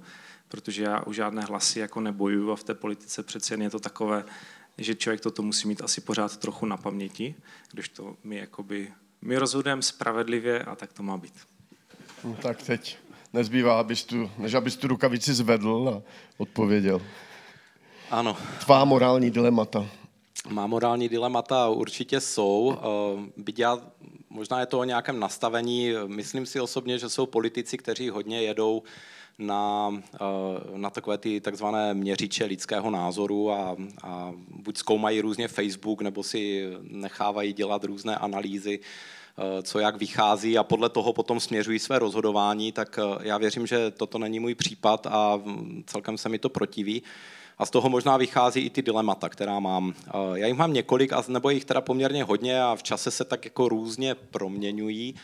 [0.49, 3.81] protože já o žádné hlasy jako nebojuju a v té politice přece jen je to
[3.81, 4.25] takové,
[4.79, 7.35] že člověk toto musí mít asi pořád trochu na paměti,
[7.73, 11.35] když to my jakoby, my rozhodujeme spravedlivě a tak to má být.
[12.25, 12.99] No, tak teď
[13.33, 16.03] nezbývá, abys tu, než abys tu rukavici zvedl a
[16.39, 17.03] odpověděl.
[18.11, 18.37] Ano.
[18.65, 19.87] Tvá morální dilemata.
[20.49, 22.79] Má morální dilemata určitě jsou.
[22.79, 23.79] Eh, byť já,
[24.31, 28.83] možná je to o nějakém nastavení, myslím si osobně, že jsou politici, kteří hodně jedou
[29.39, 30.19] na, eh,
[30.79, 36.67] na takové ty takzvané měřiče lidského názoru a, a buď zkoumají různě Facebook, nebo si
[36.83, 38.81] nechávají dělat různé analýzy
[39.39, 43.67] Eh, co jak vychází a podle toho potom směřují své rozhodování, tak eh, já věřím,
[43.67, 47.03] že toto není můj případ a mm, celkem se mi to protiví.
[47.59, 49.95] A z toho možná vychází i ty dilemata, která mám.
[50.35, 53.69] Já jich mám několik, nebo jich teda poměrně hodně a v čase se tak jako
[53.69, 55.15] různě proměňují.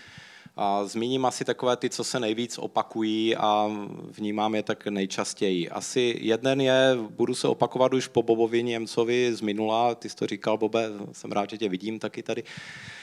[0.61, 3.71] A zmíním asi takové ty, co se nejvíc opakují a
[4.11, 5.71] vnímám je tak nejčastěji.
[5.71, 10.27] Asi jeden je, budu se opakovat už po Bobovi Němcovi z minula, ty jsi to
[10.27, 12.45] říkal, Bobe, jsem rád, že tě vidím taky tady.
[12.45, 12.98] Eh,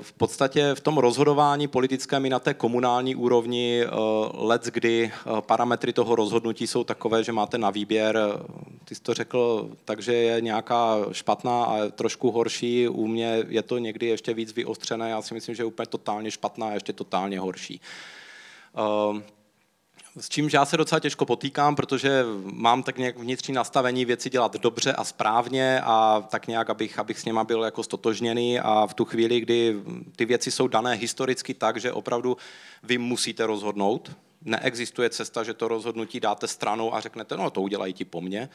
[0.00, 3.88] v podstatě v tom rozhodování politickém i na té komunální úrovni eh,
[4.34, 8.18] let, kdy eh, parametry toho rozhodnutí jsou takové, že máte na výběr,
[8.84, 13.78] ty jsi to řekl, takže je nějaká špatná a trošku horší, u mě je to
[13.78, 17.40] někdy ještě víc vyostřené, já si myslím, že je úplně totálně špatná a ještě totálně
[17.40, 17.80] horší
[20.16, 24.56] s čím já se docela těžko potýkám, protože mám tak nějak vnitřní nastavení věci dělat
[24.56, 28.60] dobře a správně a tak nějak, abych, abych s něma byl jako stotožněný.
[28.60, 29.76] A v tu chvíli, kdy
[30.16, 32.36] ty věci jsou dané historicky tak, že opravdu
[32.82, 37.92] vy musíte rozhodnout, neexistuje cesta, že to rozhodnutí dáte stranou a řeknete, no to udělají
[37.92, 38.48] ti po mně,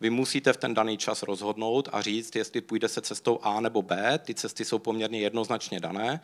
[0.00, 3.82] vy musíte v ten daný čas rozhodnout a říct, jestli půjde se cestou A nebo
[3.82, 4.18] B.
[4.18, 6.20] Ty cesty jsou poměrně jednoznačně dané.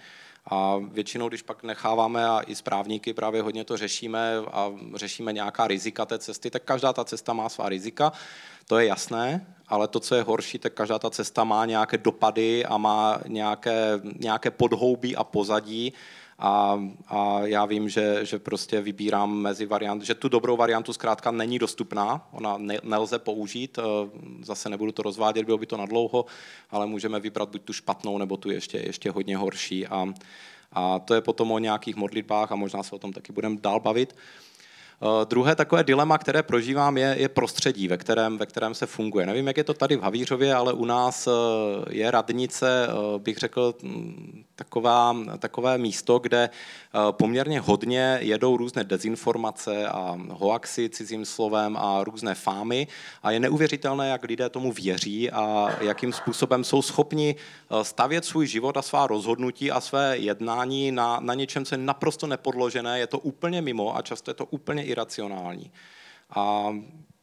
[0.51, 5.67] A většinou, když pak necháváme a i správníky právě hodně to řešíme a řešíme nějaká
[5.67, 8.13] rizika té cesty, tak každá ta cesta má svá rizika,
[8.67, 12.65] to je jasné, ale to, co je horší, tak každá ta cesta má nějaké dopady
[12.65, 15.93] a má nějaké, nějaké podhoubí a pozadí,
[16.39, 21.31] a, a já vím, že, že prostě vybírám mezi variant, že tu dobrou variantu zkrátka
[21.31, 23.83] není dostupná, ona ne, nelze použít, eh,
[24.43, 26.25] zase nebudu to rozvádět, bylo by to nadlouho,
[26.71, 29.87] ale můžeme vybrat buď tu špatnou, nebo tu ještě, ještě hodně horší.
[29.87, 30.07] A,
[30.73, 33.81] a to je potom o nějakých modlitbách a možná se o tom taky budeme dál
[33.81, 34.17] bavit.
[35.01, 39.27] Uh, druhé takové dilema, které prožívám, je, je prostředí, ve kterém, ve kterém se funguje.
[39.27, 41.33] Nevím, jak je to tady v Havířově, ale u nás uh,
[41.91, 43.75] je radnice, uh, bych řekl,
[44.55, 46.51] taková, takové místo, kde
[47.11, 52.87] poměrně hodně jedou různé dezinformace a hoaxy cizím slovem a různé fámy
[53.23, 57.35] a je neuvěřitelné, jak lidé tomu věří a jakým způsobem jsou schopni
[57.83, 62.27] stavět svůj život a svá rozhodnutí a své jednání na, na něčem, co je naprosto
[62.27, 65.73] nepodložené, je to úplně mimo a často je to úplně iracionální.
[66.31, 66.75] A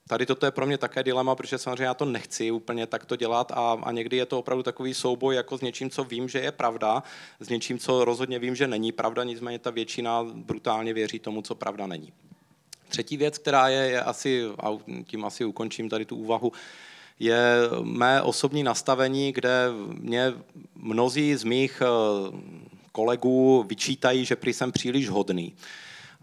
[0.07, 3.51] tady toto je pro mě také dilema, protože samozřejmě já to nechci úplně takto dělat
[3.51, 6.51] a, a někdy je to opravdu takový souboj jako s něčím, co vím, že je
[6.51, 7.03] pravda,
[7.39, 11.55] s něčím, co rozhodně vím, že není pravda, nicméně ta většina brutálně věří tomu, co
[11.55, 12.13] pravda není.
[12.89, 16.51] Třetí věc, která je, je asi, a tím asi ukončím tady tu úvahu,
[17.19, 17.39] je
[17.81, 20.33] mé osobní nastavení, kde mě
[20.75, 21.87] mnozí z mých eh,
[22.91, 25.53] kolegů vyčítají, že prý jsem příliš hodný.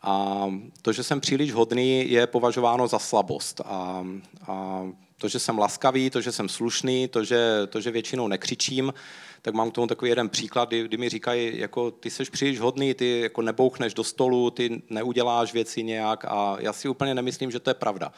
[0.02, 0.46] A
[0.82, 3.60] to, že jsem příliš hodný, je považováno za slabost.
[3.64, 4.06] A,
[4.46, 4.82] a
[5.20, 8.94] to, že jsem laskavý, to, že jsem slušný, to, že, to, že většinou nekřičím,
[9.42, 12.60] tak mám k tomu takový jeden příklad, kdy, kdy mi říkají, jako ty jsi příliš
[12.60, 17.50] hodný, ty jako nebouchneš do stolu, ty neuděláš věci nějak a já si úplně nemyslím,
[17.50, 18.12] že to je pravda.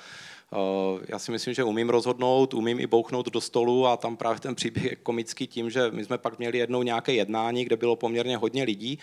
[1.08, 4.54] Já si myslím, že umím rozhodnout, umím i bouchnout do stolu a tam právě ten
[4.54, 8.36] příběh je komický tím, že my jsme pak měli jednou nějaké jednání, kde bylo poměrně
[8.36, 8.98] hodně lidí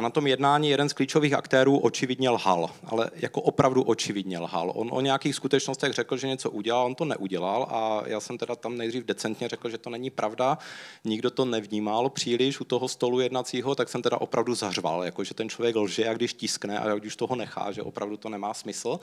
[0.00, 4.72] a na tom jednání jeden z klíčových aktérů očividně lhal, ale jako opravdu očividně lhal.
[4.74, 8.56] On o nějakých skutečnostech řekl, že něco udělal, on to neudělal a já jsem teda
[8.56, 10.58] tam nejdřív decentně řekl, že to není pravda.
[11.04, 15.34] Nikdo to nevnímal příliš u toho stolu jednacího, tak jsem teda opravdu zařval, jako že
[15.34, 19.00] ten člověk lže, jak když tiskne a když toho nechá, že opravdu to nemá smysl.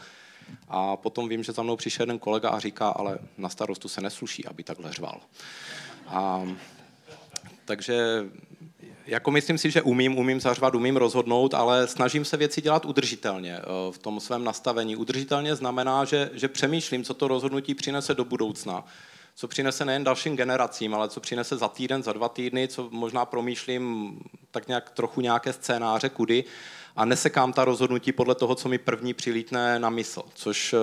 [0.68, 4.02] A potom vím, že za mnou přišel jeden kolega a říká, ale na starostu se
[4.02, 5.20] nesluší, aby takhle řval.
[6.08, 6.48] A,
[7.66, 8.26] takže
[9.08, 13.58] jako myslím si, že umím, umím zařvat, umím rozhodnout, ale snažím se věci dělat udržitelně
[13.58, 14.96] eh, v tom svém nastavení.
[14.96, 18.86] Udržitelně znamená, že, že přemýšlím, co to rozhodnutí přinese do budoucna.
[19.36, 23.26] Co přinese nejen dalším generacím, ale co přinese za týden, za dva týdny, co možná
[23.26, 24.14] promýšlím
[24.52, 26.44] tak nějak trochu nějaké scénáře, kudy.
[26.96, 30.78] A nesekám ta rozhodnutí podle toho, co mi první přilítne na mysl, což eh,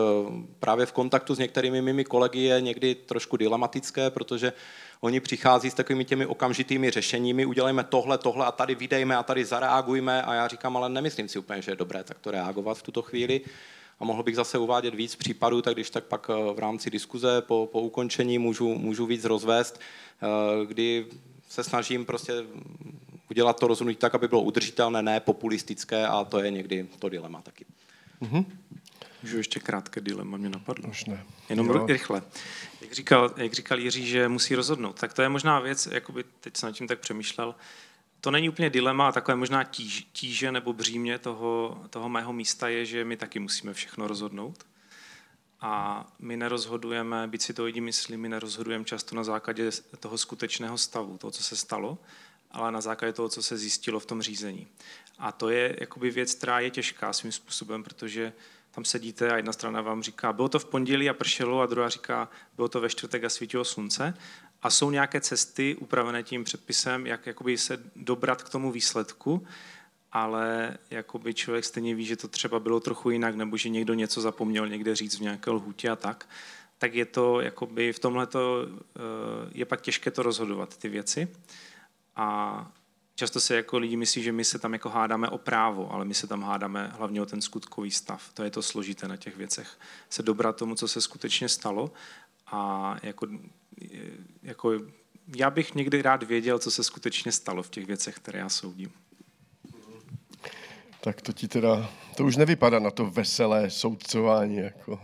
[0.60, 4.52] právě v kontaktu s některými mými kolegy je někdy trošku dilematické, protože
[5.04, 9.44] oni přichází s takovými těmi okamžitými řešeními, udělejme tohle, tohle a tady vydejme a tady
[9.44, 13.02] zareagujme a já říkám, ale nemyslím si úplně, že je dobré takto reagovat v tuto
[13.02, 13.40] chvíli
[14.00, 17.42] a mohl bych zase uvádět víc případů, tak když tak pak eh, v rámci diskuze
[17.42, 21.06] po, po ukončení můžu, můžu víc rozvést, eh, kdy
[21.48, 22.32] se snažím prostě
[23.30, 27.42] udělat to rozhodnutí tak, aby bylo udržitelné, ne populistické a to je někdy to dilema
[27.42, 27.64] taky.
[28.22, 28.44] Mm-hmm.
[29.24, 30.90] Můžu ještě krátké dilema, mě napadlo.
[30.90, 31.24] Už ne.
[31.48, 31.86] Jenom jo.
[31.86, 32.22] rychle.
[32.80, 36.56] Jak říkal, jak říkal Jiří, že musí rozhodnout, tak to je možná věc, jakoby teď
[36.56, 37.54] jsem nad tím tak přemýšlel,
[38.20, 42.86] to není úplně dilema, takové možná tíž, tíže nebo břímě toho, toho mého místa je,
[42.86, 44.66] že my taky musíme všechno rozhodnout.
[45.60, 50.78] A my nerozhodujeme, byť si to lidi myslí, my nerozhodujeme často na základě toho skutečného
[50.78, 51.98] stavu, toho, co se stalo,
[52.50, 54.66] ale na základě toho, co se zjistilo v tom řízení.
[55.18, 58.32] A to je jakoby věc, která je těžká svým způsobem, protože
[58.74, 61.88] tam sedíte a jedna strana vám říká, bylo to v pondělí a pršelo a druhá
[61.88, 64.14] říká, bylo to ve čtvrtek a svítilo slunce.
[64.62, 69.46] A jsou nějaké cesty upravené tím předpisem, jak jakoby se dobrat k tomu výsledku,
[70.12, 74.20] ale jakoby člověk stejně ví, že to třeba bylo trochu jinak, nebo že někdo něco
[74.20, 76.28] zapomněl někde říct v nějaké lhůtě a tak,
[76.78, 78.38] tak je to jakoby v tomhle eh,
[79.52, 81.28] je pak těžké to rozhodovat, ty věci.
[82.16, 82.72] A
[83.14, 86.14] často se jako lidi myslí, že my se tam jako hádáme o právo, ale my
[86.14, 88.30] se tam hádáme hlavně o ten skutkový stav.
[88.34, 89.78] To je to složité na těch věcech.
[90.10, 91.92] Se dobrat tomu, co se skutečně stalo
[92.46, 93.26] a jako,
[94.42, 94.80] jako
[95.36, 98.92] já bych někdy rád věděl, co se skutečně stalo v těch věcech, které já soudím.
[101.00, 104.56] Tak to ti teda, to už nevypadá na to veselé soudcování.
[104.56, 105.00] Jako.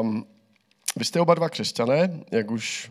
[0.00, 0.26] Um,
[0.96, 2.90] vy jste oba dva křesťané, jak už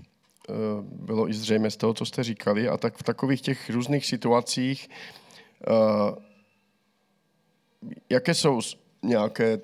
[0.81, 2.69] bylo i zřejmé z toho, co jste říkali.
[2.69, 4.89] A tak v takových těch různých situacích,
[5.67, 6.21] eh,
[8.09, 8.61] jaké jsou
[9.03, 9.59] nějaké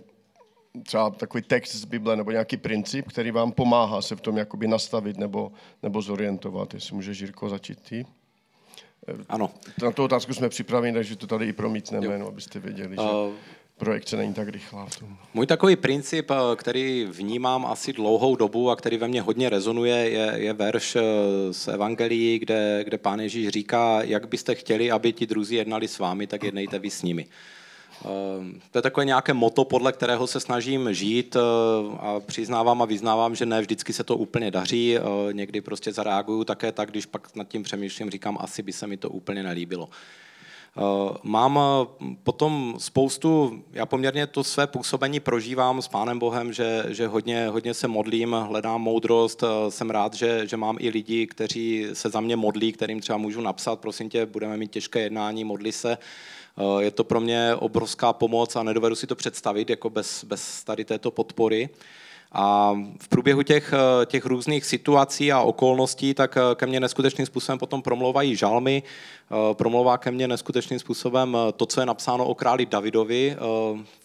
[0.83, 4.67] třeba takový text z Bible nebo nějaký princip, který vám pomáhá se v tom jakoby
[4.67, 5.51] nastavit nebo,
[5.83, 6.73] nebo zorientovat.
[6.73, 8.05] Jestli může Žírko začít ty?
[9.07, 9.51] Eh, ano.
[9.83, 13.01] Na tu otázku jsme připraveni, takže to tady i promítneme, no, abyste věděli, že...
[13.01, 13.33] Uh,
[13.77, 14.85] projekce není tak rychlá.
[14.85, 15.17] V tom.
[15.33, 19.95] Můj takový princip, eh, který vnímám asi dlouhou dobu a který ve mně hodně rezonuje,
[19.95, 21.01] je, je verš eh,
[21.53, 25.99] z Evangelií, kde, kde pán Ježíš říká, jak byste chtěli, aby ti druzí jednali s
[25.99, 27.25] vámi, tak jednejte vy s nimi.
[27.25, 28.07] Eh,
[28.71, 31.35] to je takové nějaké moto, podle kterého se snažím žít
[31.99, 34.97] a přiznávám a vyznávám, že ne vždycky se to úplně daří.
[35.31, 38.97] Někdy prostě zareaguju také tak, když pak nad tím přemýšlím, říkám, asi by se mi
[38.97, 39.89] to úplně nelíbilo.
[40.77, 46.85] Eh, mám eh, potom spoustu, já poměrně to své působení prožívám s Pánem Bohem, že,
[46.87, 51.27] že hodně, hodně se modlím, hledám moudrost, eh, jsem rád, že, že mám i lidi,
[51.27, 55.43] kteří se za mě modlí, kterým třeba můžu napsat, prosím tě, budeme mít těžké jednání,
[55.43, 55.97] modli se.
[56.79, 60.85] Je to pro mě obrovská pomoc a nedovedu si to představit jako bez, bez tady
[60.85, 61.69] této podpory.
[62.33, 67.25] A v průběhu těch, eh, těch různých situací a okolností, tak eh, ke mně neskutečným
[67.25, 72.35] způsobem potom promlouvají žalmy, eh, promlouvá ke mně neskutečným způsobem to, co je napsáno o
[72.35, 73.37] králi Davidovi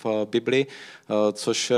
[0.04, 0.66] v Bibli,
[1.32, 1.72] což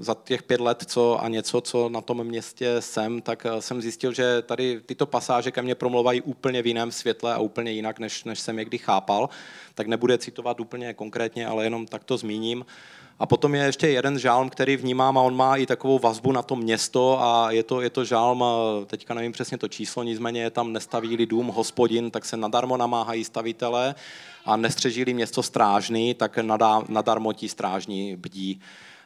[0.00, 4.12] za těch pět let co a něco, co na tom městě jsem, tak jsem zjistil,
[4.12, 8.24] že tady tyto pasáže ke mně promlouvají úplně v jiném světle a úplně jinak, než,
[8.24, 9.28] než jsem je kdy chápal.
[9.74, 12.64] Tak nebude citovat úplně konkrétně, ale jenom tak to zmíním.
[13.20, 16.42] A potom je ještě jeden žálm, který vnímám a on má i takovou vazbu na
[16.42, 18.44] to město a je to, je to žálm,
[18.86, 23.24] teďka nevím přesně to číslo, nicméně je tam nestaví dům hospodin, tak se nadarmo namáhají
[23.24, 23.94] stavitelé
[24.44, 26.38] a nestřežili město strážný, tak
[26.88, 28.60] nadarmo ti strážní bdí.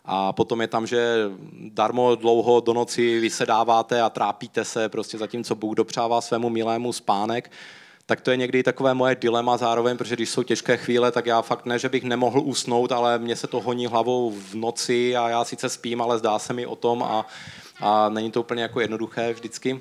[0.04, 1.16] A potom je tam, že
[1.52, 7.50] darmo dlouho do noci vysedáváte a trápíte se, prostě zatímco Bůh dopřává svému milému spánek
[8.06, 11.42] tak to je někdy takové moje dilema zároveň, protože když jsou těžké chvíle, tak já
[11.42, 15.28] fakt ne, že bych nemohl usnout, ale mě se to honí hlavou v noci a
[15.28, 17.26] já sice spím, ale zdá se mi o tom a,
[17.80, 19.80] a není to úplně jako jednoduché vždycky.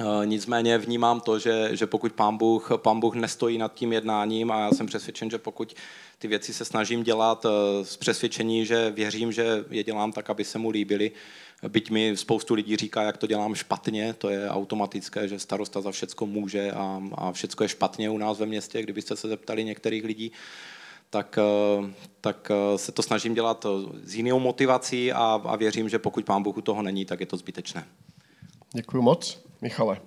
[0.00, 4.50] E, nicméně vnímám to, že, že pokud pán Bůh, pán Bůh nestojí nad tím jednáním
[4.50, 5.74] a já jsem přesvědčen, že pokud
[6.18, 7.48] ty věci se snažím dělat e,
[7.84, 11.12] z přesvědčení, že věřím, že je dělám tak, aby se mu líbily,
[11.68, 15.90] Byť mi spoustu lidí říká, jak to dělám špatně, to je automatické, že starosta za
[15.90, 18.82] všecko může a, a všecko je špatně u nás ve městě.
[18.82, 20.32] Kdybyste se zeptali některých lidí,
[21.10, 23.66] tak, eh, tak eh, se to snažím dělat
[24.02, 27.26] s jinou motivací a, a věřím, že pokud pán Bůh u toho není, tak je
[27.26, 27.86] to zbytečné.
[28.72, 29.44] Děkuji moc.
[29.60, 30.00] Michale.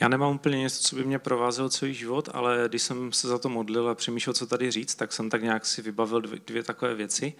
[0.00, 3.38] Já nemám úplně něco, co by mě provázelo celý život, ale když jsem se za
[3.38, 6.62] to modlil a přemýšlel, co tady říct, tak jsem tak nějak si vybavil dvě, dvě
[6.62, 7.34] takové věci,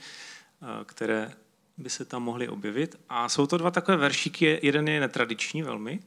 [0.62, 1.32] eh, které
[1.78, 2.96] by se tam mohly objevit.
[3.08, 6.00] A jsou to dva takové veršíky, jeden je netradiční velmi,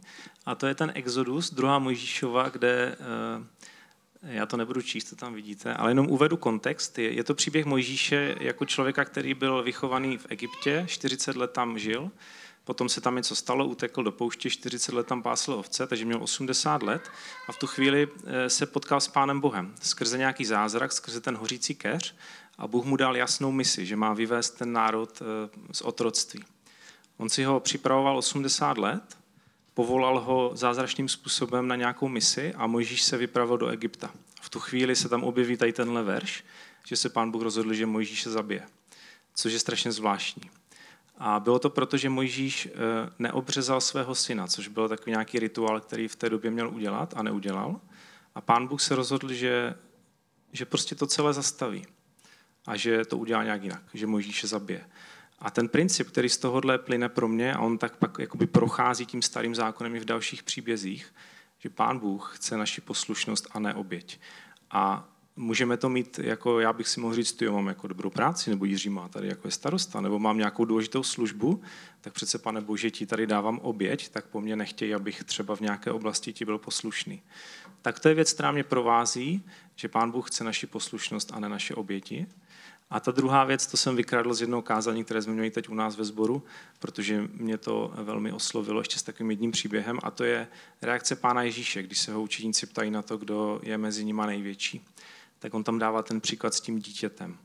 [0.45, 3.57] a to je ten Exodus, druhá Mojžíšova, kde eh,
[4.21, 6.99] já to nebudu číst, to tam vidíte, ale jenom uvedu kontext.
[6.99, 12.11] Je, to příběh Mojžíše jako člověka, který byl vychovaný v Egyptě, 40 let tam žil,
[12.63, 16.23] potom se tam něco stalo, utekl do pouště, 40 let tam pásl ovce, takže měl
[16.23, 17.01] 80 let.
[17.47, 19.75] A v tu chvíli eh, se potkal s Pánem Bohem.
[19.81, 22.15] Skrze nějaký zázrak, skrze ten hořící keř
[22.57, 26.43] a Bůh mu dal jasnou misi, že má vyvést ten národ eh, z otroctví.
[27.17, 29.17] On si ho připravoval 80 let,
[29.73, 34.11] povolal ho zázračným způsobem na nějakou misi a Mojžíš se vypravil do Egypta.
[34.41, 36.43] V tu chvíli se tam objeví tady tenhle verš,
[36.85, 38.67] že se pán Bůh rozhodl, že Mojžíš se zabije,
[39.35, 40.49] což je strašně zvláštní.
[41.17, 42.71] A bylo to proto, že Mojžíš eh,
[43.19, 47.23] neobřezal svého syna, což byl takový nějaký rituál, který v té době měl udělat a
[47.23, 47.81] neudělal.
[48.35, 49.75] A pán Bůh se rozhodl, že,
[50.53, 51.85] že prostě to celé zastaví
[52.67, 54.85] a že to udělá nějak jinak, že Mojžíše zabije.
[55.39, 59.05] A ten princip, který z tohohle plyne pro mě, a on tak pak jakoby prochází
[59.05, 61.13] tím starým zákonem i v dalších příbězích,
[61.59, 64.19] že pán Bůh chce naši poslušnost a ne oběť.
[64.71, 68.49] A můžeme to mít, jako já bych si mohl říct, jo, mám jako dobrou práci,
[68.49, 71.61] nebo Jiří má tady jako je starosta, nebo mám nějakou důležitou službu,
[72.01, 75.61] tak přece, pane Bože, ti tady dávám oběť, tak po mně nechtějí, abych třeba v
[75.61, 77.21] nějaké oblasti ti byl poslušný.
[77.81, 79.43] Tak to je věc, která mě provází,
[79.75, 82.27] že pán Bůh chce naši poslušnost a ne naše oběti.
[82.89, 85.73] A ta druhá věc, to jsem vykradl z jednoho kázání, které jsme měli teď u
[85.73, 86.43] nás ve sboru,
[86.79, 90.47] protože mě to velmi oslovilo ještě s takovým jedním příběhem, a to je
[90.81, 94.85] reakce pána Ježíše, když se ho učeníci ptají na to, kdo je mezi nimi největší.
[95.39, 97.37] Tak on tam dává ten příklad s tím dítětem.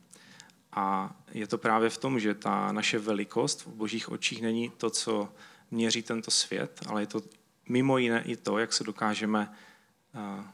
[0.73, 4.91] A je to právě v tom, že ta naše velikost v božích očích není to,
[4.91, 5.29] co
[5.71, 7.23] měří tento svět, ale je to
[7.69, 9.53] mimo jiné i to, jak se dokážeme
[10.15, 10.45] eh,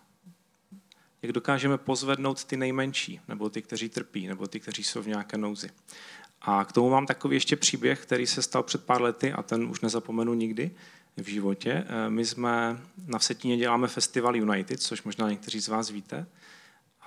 [1.22, 5.38] jak dokážeme pozvednout ty nejmenší, nebo ty, kteří trpí, nebo ty, kteří jsou v nějaké
[5.38, 5.70] nouzi.
[6.40, 9.64] A k tomu mám takový ještě příběh, který se stal před pár lety a ten
[9.64, 10.70] už nezapomenu nikdy
[11.16, 11.84] v životě.
[11.88, 16.26] Eh, my jsme na Vsetíně děláme Festival United, což možná někteří z vás víte.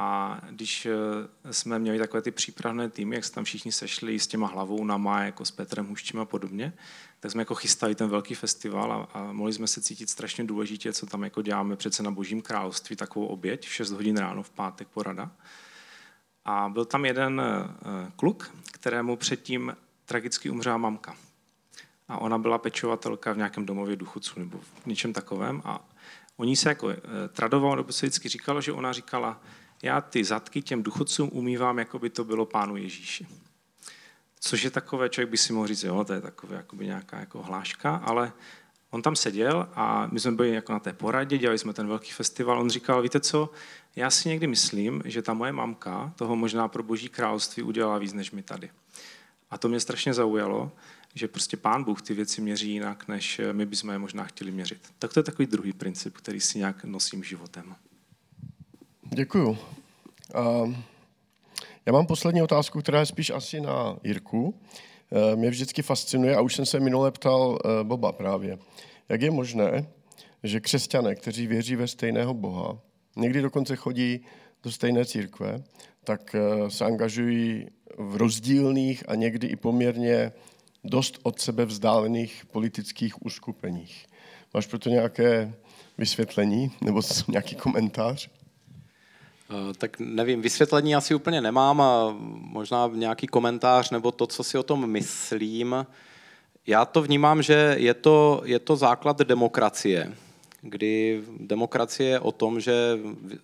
[0.02, 4.28] A když eh, jsme měli takové ty přípravné týmy, jak se tam všichni sešli s
[4.28, 6.74] těma hlavou na jako s Petrem Huščím a podobně,
[7.20, 10.94] tak jsme jako chystali ten velký festival a, a mohli jsme se cítit strašně důležitě,
[10.94, 14.50] co tam jako děláme přece na Božím království, takovou oběť, v 6 hodin ráno v
[14.50, 15.32] pátek porada.
[16.46, 19.76] A byl tam jeden uh, kluk, kterému předtím
[20.06, 21.16] tragicky umřela mamka.
[22.08, 25.62] A ona byla pečovatelka v nějakém domově duchoců nebo v něčem takovém.
[25.66, 25.80] A
[26.38, 26.94] oni se jako uh,
[27.34, 29.42] tradovalo, nebo se vždycky říkalo, že ona říkala,
[29.82, 33.28] já ty zadky těm duchocům umývám, jako by to bylo pánu Ježíši.
[34.40, 37.44] Což je takové, člověk by si mohl říct, jo, to je takové jakoby nějaká jako
[37.44, 38.32] hláška, ale
[38.90, 42.12] on tam seděl a my jsme byli jako na té poradě, dělali jsme ten velký
[42.12, 43.50] festival, on říkal, víte co,
[43.96, 48.14] já si někdy myslím, že ta moje mamka toho možná pro boží království udělala víc
[48.14, 48.70] než my tady.
[49.50, 50.72] A to mě strašně zaujalo,
[51.14, 54.94] že prostě pán Bůh ty věci měří jinak, než my bychom je možná chtěli měřit.
[55.00, 57.76] Tak to je takový druhý princip, který si nějak nosím životem.
[59.14, 59.50] Děkuju.
[59.50, 60.74] Uh,
[61.86, 64.44] já mám poslední otázku, která je spíš asi na Jirku.
[64.44, 68.60] Uh, mě vždycky fascinuje, a už jsem se minule ptal uh, Boba právě,
[69.10, 69.86] jak je možné,
[70.44, 72.80] že křesťané, kteří věří ve stejného Boha,
[73.16, 74.26] někdy dokonce chodí
[74.64, 75.64] do stejné církve,
[76.04, 80.32] tak uh, se angažují v rozdílných a někdy i poměrně
[80.84, 84.06] dost od sebe vzdálených politických uskupeních.
[84.54, 85.54] Máš proto nějaké
[85.98, 88.30] vysvětlení nebo nějaký komentář?
[89.52, 94.58] Eh, tak nevím, vysvětlení asi úplně nemám a možná nějaký komentář nebo to, co si
[94.58, 95.86] o tom myslím.
[96.68, 100.14] Já to vnímám, že je to, je to základ demokracie,
[100.62, 103.00] kdy demokracie je o tom, že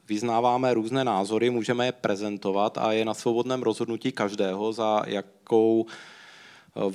[0.08, 6.17] vyznáváme různé názory, můžeme je prezentovat a je na svobodném rozhodnutí každého, za jakou v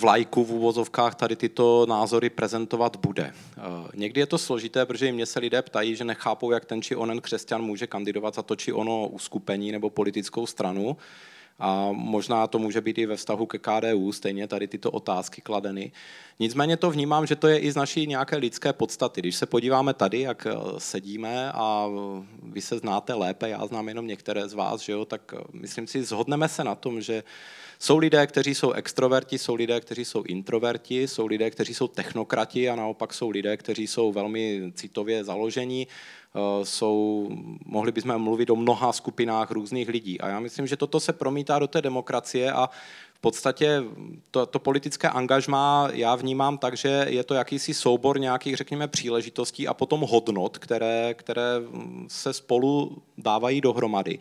[0.02, 3.32] lajku v úvozovkách tady tyto názory prezentovat bude.
[3.32, 3.62] Eh,
[3.94, 7.20] někdy je to složité, protože mě se lidé ptají, že nechápou, jak ten či onen
[7.20, 10.96] křesťan může kandidovat za to či ono uskupení nebo politickou stranu.
[11.58, 15.92] A možná to může být i ve vztahu ke KDU, stejně tady tyto otázky kladeny.
[16.38, 19.20] Nicméně to vnímám, že to je i z naší nějaké lidské podstaty.
[19.20, 21.86] Když se podíváme tady, jak eh, sedíme a
[22.42, 25.86] vy se znáte lépe, já znám jenom některé z vás, že jo, tak eh, myslím
[25.86, 27.22] si, zhodneme se na tom, že
[27.82, 32.70] jsou lidé, kteří jsou extroverti, jsou lidé, kteří jsou introverti, jsou lidé, kteří jsou technokrati
[32.70, 35.86] a naopak jsou lidé, kteří jsou velmi citově založení.
[36.34, 37.28] Eh, jsou,
[37.64, 40.20] mohli bychom mluvit o mnoha skupinách různých lidí.
[40.20, 42.70] A já myslím, že toto se promítá do té demokracie a
[43.14, 43.82] v podstatě
[44.30, 49.68] to, to politické angažmá já vnímám tak, že je to jakýsi soubor nějakých, řekněme, příležitostí
[49.68, 51.60] a potom hodnot, které, které
[52.08, 54.18] se spolu dávají dohromady.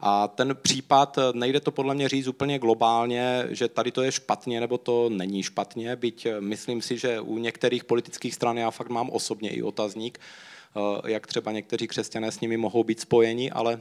[0.00, 4.60] A ten případ, nejde to podle mě říct úplně globálně, že tady to je špatně
[4.60, 9.10] nebo to není špatně, byť myslím si, že u některých politických stran já fakt mám
[9.10, 10.18] osobně i otazník,
[10.76, 13.80] eh, jak třeba někteří křesťané s nimi mohou být spojeni, ale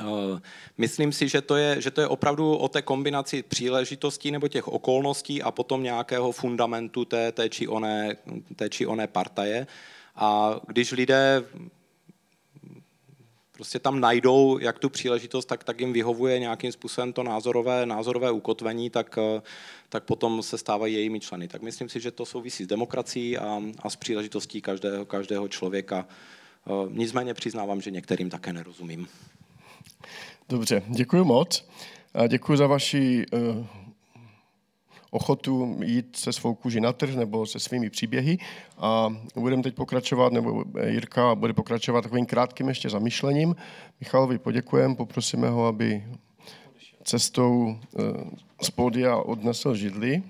[0.00, 0.40] eh,
[0.78, 4.68] Myslím si, že to, je, že to je opravdu o té kombinaci příležitostí nebo těch
[4.68, 8.16] okolností a potom nějakého fundamentu té, té, či, oné,
[8.56, 9.66] té či oné partaje.
[10.16, 11.44] A když lidé
[13.60, 18.30] prostě tam najdou jak tu příležitost, tak, tak jim vyhovuje nějakým způsobem to názorové, názorové
[18.30, 19.42] ukotvení, tak, eh,
[19.88, 21.48] tak potom se stávají jejími členy.
[21.48, 26.06] Tak myslím si, že to souvisí s demokracií a, a s příležitostí každého, každého člověka.
[26.08, 29.08] Eh, nicméně přiznávám, že některým také nerozumím.
[30.48, 31.68] Dobře, děkuji moc.
[32.14, 33.66] A děkuji za vaši uh,
[35.10, 38.38] ochotu jít se svou kůži na trh nebo se svými příběhy
[38.78, 43.56] a budeme teď pokračovat, nebo Jirka bude pokračovat takovým krátkým ještě zamýšlením.
[44.00, 46.04] Michalovi poděkujeme, poprosíme ho, aby
[47.04, 48.02] cestou eh,
[48.62, 50.22] z pódia odnesl židli.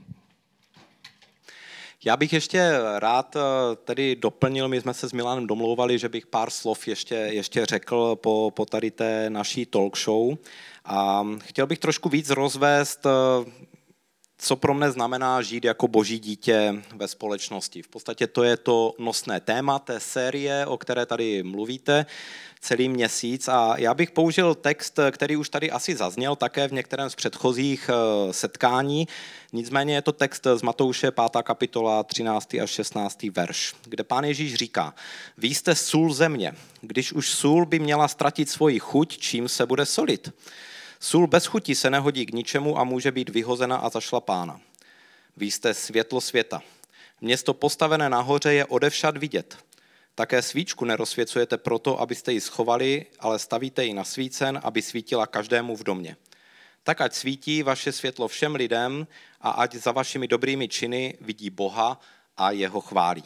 [2.05, 3.41] Já bych ještě rád eh,
[3.85, 8.16] tedy doplnil, my jsme se s Milanem domlouvali, že bych pár slov ještě, ještě řekl
[8.16, 10.37] po, po tady té naší talk show.
[10.85, 13.51] A chtěl bych trošku víc rozvést eh,
[14.41, 17.82] co pro mne znamená žít jako boží dítě ve společnosti.
[17.82, 22.07] V podstatě to je to nosné téma té série, o které tady mluvíte
[22.61, 23.49] celý měsíc.
[23.49, 27.91] A já bych použil text, který už tady asi zazněl také v některém z předchozích
[27.93, 29.09] eh, setkání.
[29.53, 31.43] Nicméně je to text z Matouše 5.
[31.43, 32.55] kapitola 13.
[32.55, 33.22] až 16.
[33.22, 34.95] verš, kde pán Ježíš říká,
[35.38, 36.53] vy jste sůl země.
[36.80, 40.32] Když už sůl by měla ztratit svoji chuť, čím se bude solit?
[41.01, 44.61] Sůl bez chuti se nehodí k ničemu a může být vyhozena a zašlapána.
[45.36, 46.62] Vy jste světlo světa.
[47.20, 49.57] Město postavené nahoře je odevšad vidět.
[50.14, 55.76] Také svíčku nerozsvěcujete proto, abyste ji schovali, ale stavíte ji na svícen, aby svítila každému
[55.76, 56.16] v domě.
[56.82, 59.07] Tak ať svítí vaše světlo všem lidem
[59.40, 62.01] a ať za vašimi dobrými činy vidí Boha
[62.36, 63.24] a jeho chválí.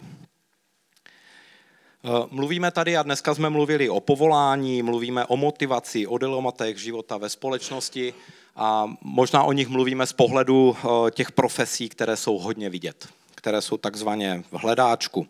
[2.07, 7.17] Eh, mluvíme tady a dneska jsme mluvili o povolání, mluvíme o motivaci, o dilematech života
[7.17, 8.15] ve společnosti
[8.57, 13.63] a možná o nich mluvíme z pohledu eh, těch profesí, které jsou hodně vidět, které
[13.63, 15.29] jsou takzvaně v hledáčku.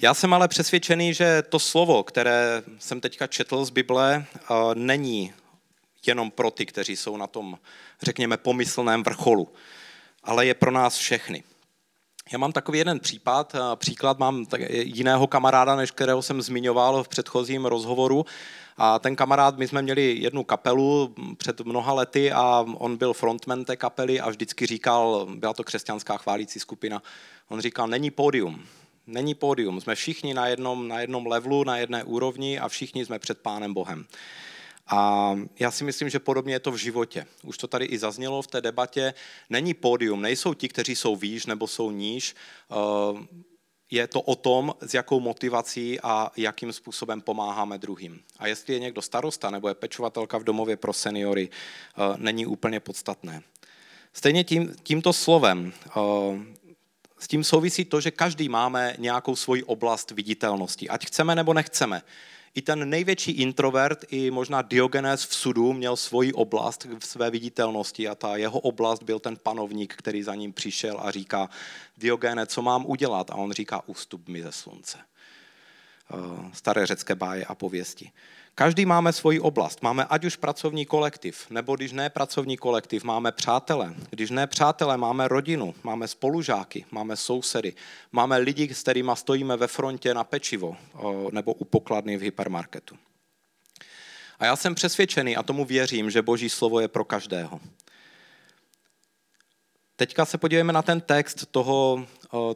[0.00, 5.32] Já jsem ale přesvědčený, že to slovo, které jsem teďka četl z Bible, eh, není
[6.06, 7.58] jenom pro ty, kteří jsou na tom,
[8.02, 9.48] řekněme, pomyslném vrcholu,
[10.24, 11.42] ale je pro nás všechny.
[12.32, 17.66] Já mám takový jeden případ, příklad mám jiného kamaráda, než kterého jsem zmiňoval v předchozím
[17.66, 18.26] rozhovoru.
[18.76, 23.64] A ten kamarád, my jsme měli jednu kapelu před mnoha lety a on byl frontman
[23.64, 27.02] té kapely a vždycky říkal, byla to křesťanská chválící skupina,
[27.48, 28.64] on říkal, není pódium,
[29.06, 33.18] není pódium, jsme všichni na jednom, na jednom levelu, na jedné úrovni a všichni jsme
[33.18, 34.06] před Pánem Bohem.
[34.88, 37.26] A já si myslím, že podobně je to v životě.
[37.44, 39.14] Už to tady i zaznělo v té debatě.
[39.50, 42.34] Není pódium, nejsou ti, kteří jsou výš nebo jsou níž.
[42.70, 43.26] Eh,
[43.90, 48.20] je to o tom, s jakou motivací a jakým způsobem pomáháme druhým.
[48.38, 52.80] A jestli je někdo starosta nebo je pečovatelka v domově pro seniory, eh, není úplně
[52.80, 53.42] podstatné.
[54.12, 55.90] Stejně tím, tímto slovem eh,
[57.18, 62.02] s tím souvisí to, že každý máme nějakou svoji oblast viditelnosti, ať chceme nebo nechceme.
[62.58, 68.08] I ten největší introvert, i možná Diogenes v sudu, měl svoji oblast v své viditelnosti
[68.08, 71.50] a ta jeho oblast byl ten panovník, který za ním přišel a říká,
[71.96, 73.30] Diogene, co mám udělat?
[73.30, 74.98] A on říká, ústup mi ze slunce.
[74.98, 78.10] Eh, staré řecké báje a pověsti.
[78.58, 79.82] Každý máme svoji oblast.
[79.82, 83.94] Máme ať už pracovní kolektiv, nebo když ne pracovní kolektiv, máme přátele.
[84.10, 87.74] Když ne přátele, máme rodinu, máme spolužáky, máme sousedy,
[88.12, 90.76] máme lidi, s kterými stojíme ve frontě na pečivo
[91.30, 92.96] nebo u pokladny v hypermarketu.
[94.38, 97.60] A já jsem přesvědčený a tomu věřím, že Boží slovo je pro každého.
[99.98, 102.06] Teďka se podívejme na ten text toho,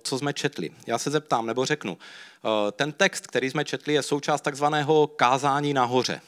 [0.02, 0.70] co jsme četli.
[0.86, 1.98] Já se zeptám, nebo řeknu,
[2.72, 6.20] ten text, který jsme četli, je součást takzvaného kázání nahoře,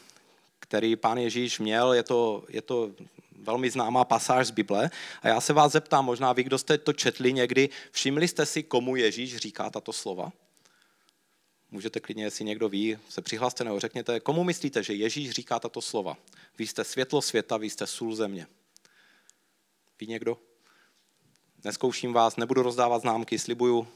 [0.60, 2.90] který pán Ježíš měl, je to, je to
[3.38, 4.90] velmi známá pasáž z Bible.
[5.22, 8.62] A já se vás zeptám, možná vy, kdo jste to četli někdy, všimli jste si,
[8.62, 10.32] komu Ježíš říká tato slova?
[11.70, 15.80] Můžete klidně, jestli někdo ví, se přihlaste nebo řekněte, komu myslíte, že Ježíš říká tato
[15.80, 16.16] slova?
[16.58, 18.46] Vy jste světlo světa, vy jste sůl země.
[20.00, 20.38] Ví někdo?
[21.64, 23.88] Neskouším vás, nebudu rozdávat známky, slibuju.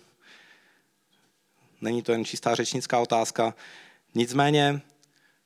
[1.80, 3.54] Není to jen čistá řečnická otázka.
[4.14, 4.80] Nicméně,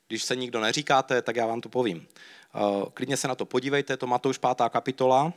[0.07, 2.07] když se nikdo neříkáte, tak já vám to povím.
[2.07, 2.59] Eh,
[2.93, 4.69] klidně se na to podívejte, to Matouš 5.
[4.69, 5.33] kapitola.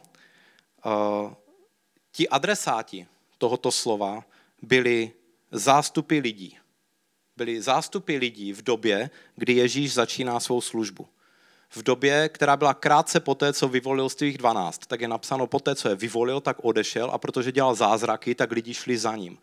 [0.86, 1.32] uh,
[2.12, 3.06] ti adresáti
[3.38, 4.24] tohoto slova
[4.62, 5.12] byli
[5.50, 6.58] zástupy lidí.
[7.36, 11.08] Byli zástupy lidí v době, kdy Ježíš začíná svou službu.
[11.70, 15.74] V době, která byla krátce poté, co vyvolil z těch 12, tak je napsáno poté,
[15.74, 19.38] co je vyvolil, tak odešel a protože dělal zázraky, tak lidi šli za ním.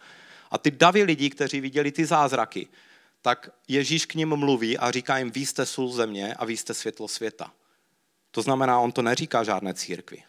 [0.52, 2.68] A ty davy lidí, kteří viděli ty zázraky,
[3.22, 6.74] tak Ježíš k ním mluví a říká jim, vy jste sůl země a vy jste
[6.74, 7.52] světlo světa.
[8.32, 10.24] To znamená, on to neříká žádné církvi.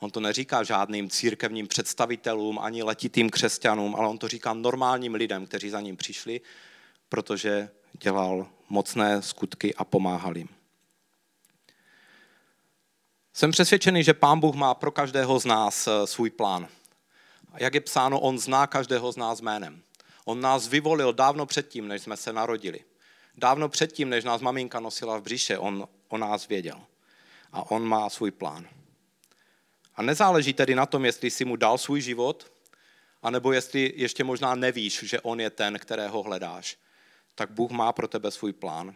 [0.00, 5.46] On to neříká žádným církevním představitelům ani letitým křesťanům, ale on to říká normálním lidem,
[5.46, 6.40] kteří za ním přišli,
[7.08, 10.48] protože dělal mocné skutky a pomáhal jim.
[13.32, 16.68] Jsem přesvědčený, že Pán Bůh má pro každého z nás eh, svůj plán.
[17.52, 19.82] A jak je psáno, on zná každého z nás jménem.
[20.24, 22.80] On nás vyvolil dávno předtím, než jsme se narodili.
[23.36, 26.80] Dávno předtím, než nás maminka nosila v břiše, on o nás věděl.
[27.52, 28.68] A on má svůj plán.
[29.96, 32.52] A nezáleží tedy na tom, jestli si mu dal svůj život,
[33.22, 36.76] anebo jestli ještě možná nevíš, že on je ten, kterého hledáš.
[37.34, 38.94] Tak Bůh má pro tebe svůj plán.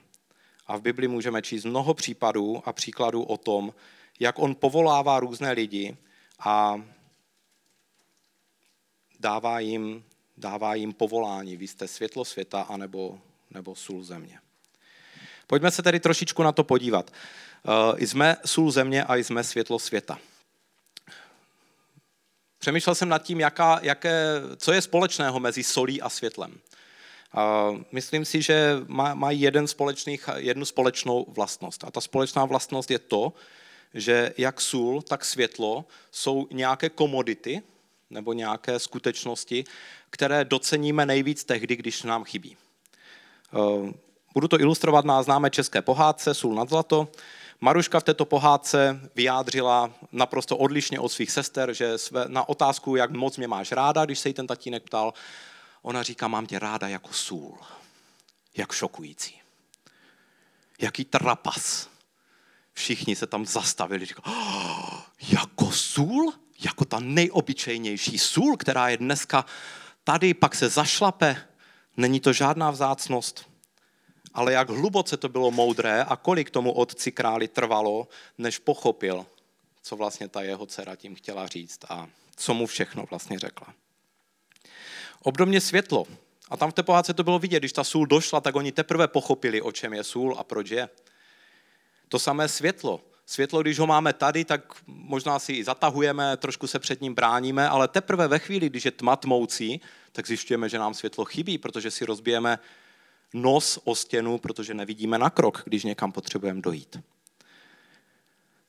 [0.67, 3.75] A v Bibli můžeme číst mnoho případů a příkladů o tom,
[4.21, 5.97] jak on povolává různé lidi
[6.39, 6.81] a
[9.21, 10.05] dává jim,
[10.37, 11.57] dává jim povolání.
[11.57, 13.19] Vy jste světlo světa anebo,
[13.51, 14.39] nebo sůl země.
[15.47, 17.11] Pojďme se tedy trošičku na to podívat.
[17.63, 20.19] Uh, jsme sůl země a jsme světlo světa.
[22.59, 26.51] Přemýšlel jsem nad tím, jaká, jaké, co je společného mezi solí a světlem.
[26.53, 28.77] Uh, myslím si, že
[29.15, 31.85] mají jeden společných, jednu společnou vlastnost.
[31.85, 33.33] A ta společná vlastnost je to,
[33.97, 37.63] že jak sůl, tak světlo jsou nějaké komodity
[38.11, 39.65] nebo nějaké skutečnosti,
[40.11, 42.57] které doceníme nejvíc tehdy, když nám chybí.
[43.55, 43.93] Eh,
[44.35, 47.09] budu to ilustrovat na známé české pohádce Sůl nad zlato.
[47.61, 53.37] Maruška v této pohádce vyjádřila naprosto odlišně od svých sester, že na otázku, jak moc
[53.37, 55.15] mě máš ráda, když se jí ten tatínek ptal,
[55.83, 57.59] ona říká, mám tě ráda jako sůl.
[58.57, 59.41] Jak šokující.
[60.79, 61.89] Jaký trapas
[62.77, 64.07] všichni se tam zastavili.
[64.07, 65.01] Říkali, oh,
[65.33, 66.33] jako sůl?
[66.65, 69.45] Jako ta nejobyčejnější sůl, která je dneska
[70.05, 71.37] tady, pak se zašlape.
[71.97, 73.49] Není to žádná vzácnost.
[74.35, 78.09] Ale jak hluboce to bylo moudré a kolik tomu otci králi trvalo,
[78.39, 79.27] než pochopil,
[79.83, 83.75] co vlastně ta jeho dcera tím chtěla říct a co mu všechno vlastně řekla.
[85.23, 86.07] Obdobně světlo.
[86.51, 89.09] A tam v té pohádce to bylo vidět, když ta sůl došla, tak oni teprve
[89.09, 90.89] pochopili, o čem je sůl a proč je.
[92.09, 93.01] To samé světlo.
[93.27, 97.69] Světlo, když ho máme tady, tak možná si i zatahujeme, trošku se před ním bráníme,
[97.69, 99.81] ale teprve ve chvíli, když je tma tmoucí,
[100.13, 102.59] tak zjišťujeme, že nám světlo chybí, protože si rozbijeme
[103.35, 107.01] nos o stěnu, protože nevidíme na krok, když někam potřebujeme dojít.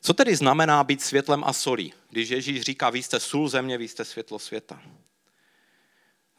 [0.02, 1.94] Co tedy znamená být světlem a solí?
[2.10, 4.82] Když Ježíš říká, vy jste sůl země, vy jste světlo světa.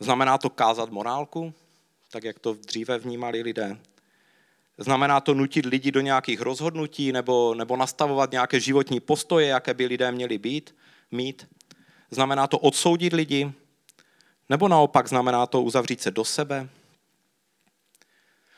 [0.00, 1.54] Znamená to kázat morálku,
[2.10, 3.78] tak jak to dříve vnímali lidé?
[4.78, 9.86] Znamená to nutit lidi do nějakých rozhodnutí nebo, nebo nastavovat nějaké životní postoje, jaké by
[9.86, 10.74] lidé měli být,
[11.10, 11.48] mít.
[12.10, 13.52] Znamená to odsoudit lidi,
[14.48, 16.68] nebo naopak znamená to uzavřít se do sebe.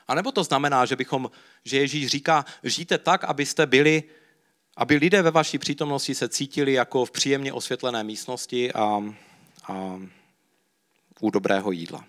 [0.09, 1.31] A nebo to znamená, že, bychom,
[1.65, 4.03] že Ježíš říká, žijte tak, abyste byli,
[4.77, 9.15] aby lidé ve vaší přítomnosti se cítili jako v příjemně osvětlené místnosti a,
[9.69, 10.01] a
[11.21, 12.05] u dobrého jídla.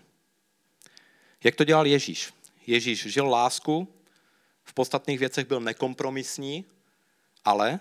[1.44, 2.34] Jak to dělal Ježíš?
[2.68, 3.88] Ježíš žil lásku,
[4.64, 6.66] v podstatných věcech byl nekompromisní,
[7.46, 7.80] ale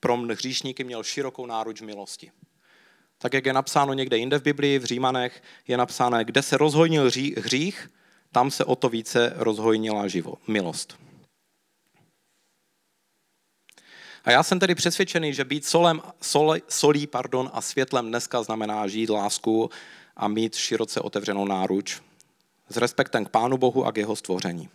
[0.00, 2.32] pro hříšníky měl širokou náruč milosti.
[3.18, 7.10] Tak jak je napsáno někde jinde v Biblii, v Římanech, je napsáno, kde se rozhojnil
[7.36, 7.90] hřích,
[8.32, 10.98] tam se o to více rozhojnila živo, milost.
[14.24, 18.88] A já jsem tedy přesvědčený, že být solem, soli, solí pardon, a světlem dneska znamená
[18.88, 19.70] žít lásku
[20.16, 22.00] a mít široce otevřenou náruč
[22.68, 24.68] s respektem k Pánu Bohu a k jeho stvoření.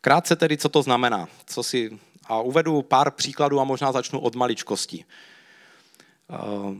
[0.00, 1.28] Krátce tedy, co to znamená.
[1.46, 5.04] Co si, a uvedu pár příkladů a možná začnu od maličkosti.
[6.30, 6.36] Eh,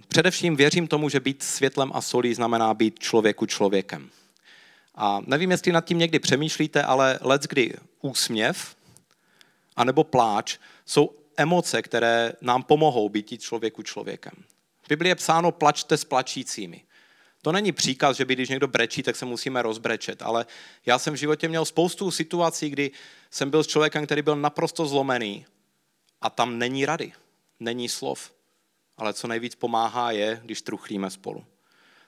[0.08, 4.10] především věřím tomu, že být světlem a solí znamená být člověku člověkem.
[4.94, 8.76] A nevím, jestli nad tím někdy přemýšlíte, ale let kdy úsměv
[9.76, 14.32] anebo pláč jsou emoce, které nám pomohou být člověku člověkem.
[14.82, 16.82] V Biblii je psáno plačte s plačícími.
[17.42, 20.46] To není příkaz, že by když někdo brečí, tak se musíme rozbrečet, ale
[20.86, 22.90] já jsem v životě měl spoustu situací, kdy
[23.30, 25.46] jsem byl s člověkem, který byl naprosto zlomený
[26.20, 27.12] a tam není rady,
[27.60, 28.32] není slov.
[28.96, 31.44] Ale co nejvíc pomáhá je, když truchlíme spolu.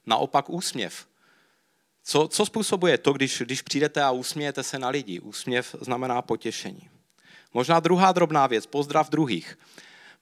[0.06, 1.06] Naopak úsměv.
[2.04, 5.20] Co, co způsobuje to, když, když přijdete a usmějete se na lidi?
[5.20, 6.90] Úsměv znamená potěšení.
[7.54, 9.58] Možná druhá drobná věc, pozdrav druhých.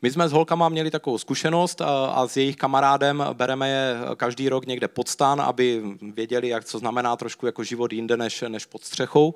[0.02, 4.66] My jsme s holkama měli takovou zkušenost a s jejich kamarádem bereme je každý rok
[4.66, 8.84] někde pod stan, aby věděli, jak co znamená trošku jako život jinde než, než pod
[8.84, 9.34] střechou.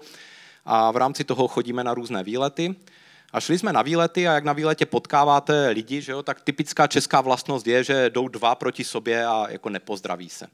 [0.65, 2.75] A v rámci toho chodíme na různé výlety.
[3.33, 6.87] A šli jsme na výlety a jak na výletě potkáváte lidi, že jo, tak typická
[6.87, 10.47] česká vlastnost je, že jdou dva proti sobě a jako nepozdraví se.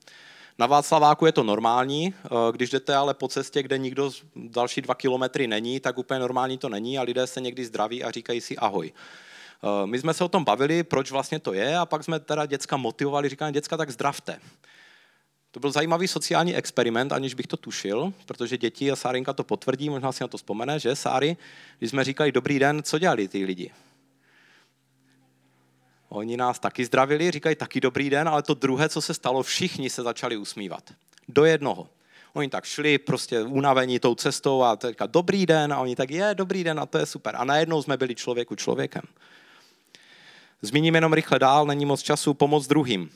[0.59, 4.95] Na Václaváku je to normální, eh, když jdete ale po cestě, kde nikdo další dva
[4.95, 8.57] kilometry není, tak úplně normální to není a lidé se někdy zdraví a říkají si
[8.57, 8.93] ahoj.
[9.65, 12.47] Eh, my jsme se o tom bavili, proč vlastně to je a pak jsme teda
[12.47, 14.41] děcka motivovali, říkali, děcka, tak zdravte.
[15.51, 19.91] To byl zajímavý sociální experiment, aniž bych to tušil, protože děti a Sárinka to potvrdí,
[19.91, 21.37] možná si na to vzpomene, že Sáry,
[21.79, 23.71] když jsme říkali dobrý den, co dělali ty lidi?
[26.09, 29.91] Oni nás taky zdravili, říkají taky dobrý den, ale to druhé, co se stalo, všichni
[29.91, 30.95] se začali usmívat.
[31.29, 31.89] Do jednoho.
[32.33, 36.35] Oni tak šli prostě unavení tou cestou a teďka dobrý den a oni tak je,
[36.35, 37.37] dobrý den a to je super.
[37.37, 39.03] A najednou jsme byli člověku člověkem.
[40.63, 43.11] Zmíním jenom rychle dál, není moc času, pomoc druhým.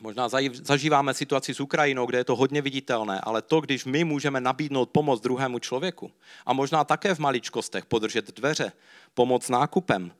[0.00, 4.40] Možná zažíváme situaci s Ukrajinou, kde je to hodně viditelné, ale to, když my můžeme
[4.40, 6.12] nabídnout pomoc druhému člověku
[6.46, 8.72] a možná také v maličkostech podržet dveře,
[9.14, 10.12] pomoc nákupem,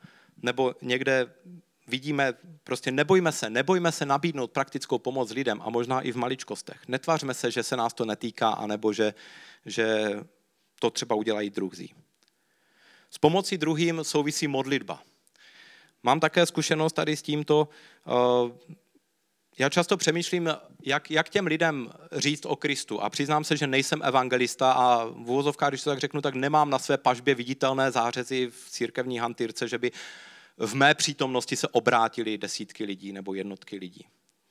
[0.43, 1.35] nebo někde
[1.89, 2.33] vidíme,
[2.65, 6.89] prostě nebojme se, nebojme se nabídnout praktickou pomoc lidem a možná i v maličkostech.
[6.89, 9.15] Netvářme se, že se nás to netýká, anebo že,
[9.67, 10.11] že
[10.81, 11.95] to třeba udělají druzí.
[13.11, 15.03] S pomocí druhým souvisí modlitba.
[16.03, 17.69] Mám také zkušenost tady s tímto.
[18.07, 18.77] Eh,
[19.59, 20.51] já často přemýšlím,
[20.85, 23.01] jak, jak těm lidem říct o Kristu.
[23.01, 26.71] A přiznám se, že nejsem evangelista a v úvozovkách, když to tak řeknu, tak nemám
[26.71, 29.93] na své pažbě viditelné zářezy v církevní hantýrce, že by
[30.59, 34.07] v mé přítomnosti se obrátili desítky lidí nebo jednotky lidí.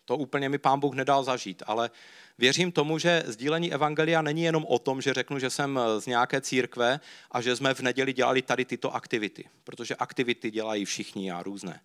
[0.05, 1.89] To úplně mi pán Bůh nedal zažít, ale
[2.37, 6.41] věřím tomu, že sdílení evangelia není jenom o tom, že řeknu, že jsem z nějaké
[6.41, 6.99] církve
[7.31, 11.81] a že jsme v neděli dělali tady tyto aktivity, protože aktivity dělají všichni a různé.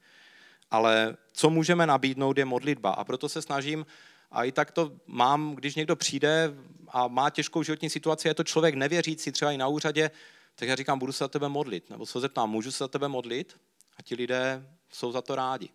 [0.70, 3.86] Ale co můžeme nabídnout je modlitba a proto se snažím
[4.30, 6.54] a i tak to mám, když někdo přijde
[6.88, 10.10] a má těžkou životní situaci, je to člověk nevěřící, třeba i na úřadě,
[10.54, 11.90] tak já říkám, budu se za tebe modlit.
[11.90, 13.56] Nebo se zeptám, můžu se za tebe modlit?
[13.96, 15.68] A ti lidé jsou za to rádi.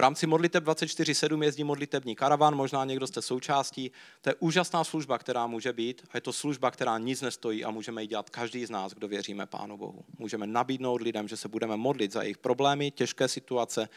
[0.00, 3.90] V rámci modliteb 24.7 jezdí modlitební karavan, možná někdo jste součástí.
[4.20, 7.70] To je úžasná služba, která může být a je to služba, která nic nestojí a
[7.70, 10.04] můžeme ji dělat každý z nás, kdo věříme Pánu Bohu.
[10.18, 13.88] Můžeme nabídnout lidem, že se budeme modlit za jejich problémy, těžké situace.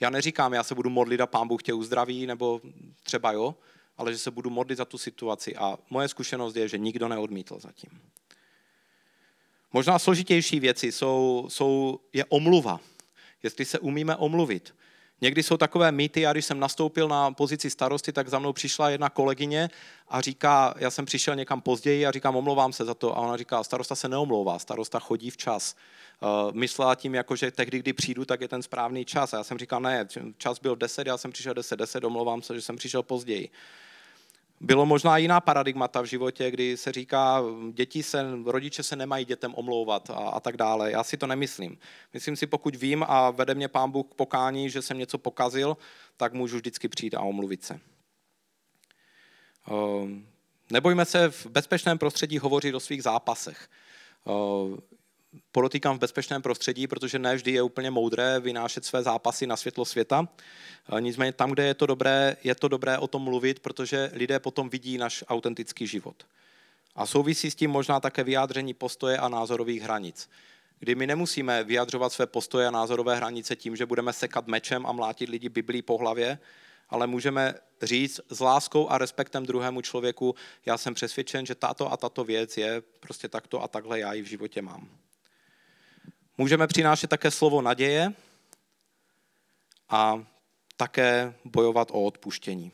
[0.00, 2.60] Já neříkám, já se budu modlit a Pán Bůh tě uzdraví, nebo
[3.02, 3.54] třeba jo,
[3.96, 5.56] ale že se budu modlit za tu situaci.
[5.56, 8.00] A moje zkušenost je, že nikdo neodmítl zatím.
[9.72, 12.80] Možná složitější věci jsou, jsou, je omluva.
[13.42, 14.74] Jestli se umíme omluvit.
[15.20, 18.90] Někdy jsou takové mýty, já když jsem nastoupil na pozici starosty, tak za mnou přišla
[18.90, 19.70] jedna kolegyně
[20.08, 23.16] a říká, já jsem přišel někam později a říkám, omlouvám se za to.
[23.16, 25.74] A ona říká, starosta se neomlouvá, starosta chodí včas.
[26.20, 29.34] Uh, myslela tím, jako, že tehdy, kdy přijdu, tak je ten správný čas.
[29.34, 30.08] A já jsem říkal, ne,
[30.38, 33.50] čas byl 10, já jsem přišel 10, 10, omlouvám se, že jsem přišel později.
[34.60, 37.42] Bylo možná jiná paradigmata v životě, kdy se říká,
[37.72, 40.90] děti se, rodiče se nemají dětem omlouvat a, a tak dále.
[40.90, 41.78] Já si to nemyslím.
[42.12, 45.76] Myslím si, pokud vím a vede mě pán Bůh k pokání, že jsem něco pokazil,
[46.16, 47.80] tak můžu vždycky přijít a omluvit se.
[49.68, 50.26] Ehm,
[50.70, 53.68] nebojme se v bezpečném prostředí hovořit o svých zápasech.
[55.56, 59.84] Podotýkám v bezpečném prostředí, protože ne vždy je úplně moudré vynášet své zápasy na světlo
[59.84, 60.28] světa.
[61.00, 64.68] Nicméně tam, kde je to dobré, je to dobré o tom mluvit, protože lidé potom
[64.68, 66.26] vidí náš autentický život.
[66.94, 70.30] A souvisí s tím možná také vyjádření postoje a názorových hranic.
[70.78, 74.92] Kdy my nemusíme vyjadřovat své postoje a názorové hranice tím, že budeme sekat mečem a
[74.92, 76.38] mlátit lidi Biblí po hlavě,
[76.88, 80.34] ale můžeme říct s láskou a respektem druhému člověku,
[80.66, 84.22] já jsem přesvědčen, že tato a tato věc je prostě takto a takhle já ji
[84.22, 85.05] v životě mám.
[86.38, 88.12] Můžeme přinášet také slovo naděje
[89.88, 90.24] a
[90.76, 92.72] také bojovat o odpuštění.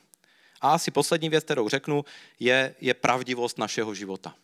[0.61, 2.05] A asi poslední věc, kterou řeknu,
[2.41, 4.35] je, je pravdivost našeho života.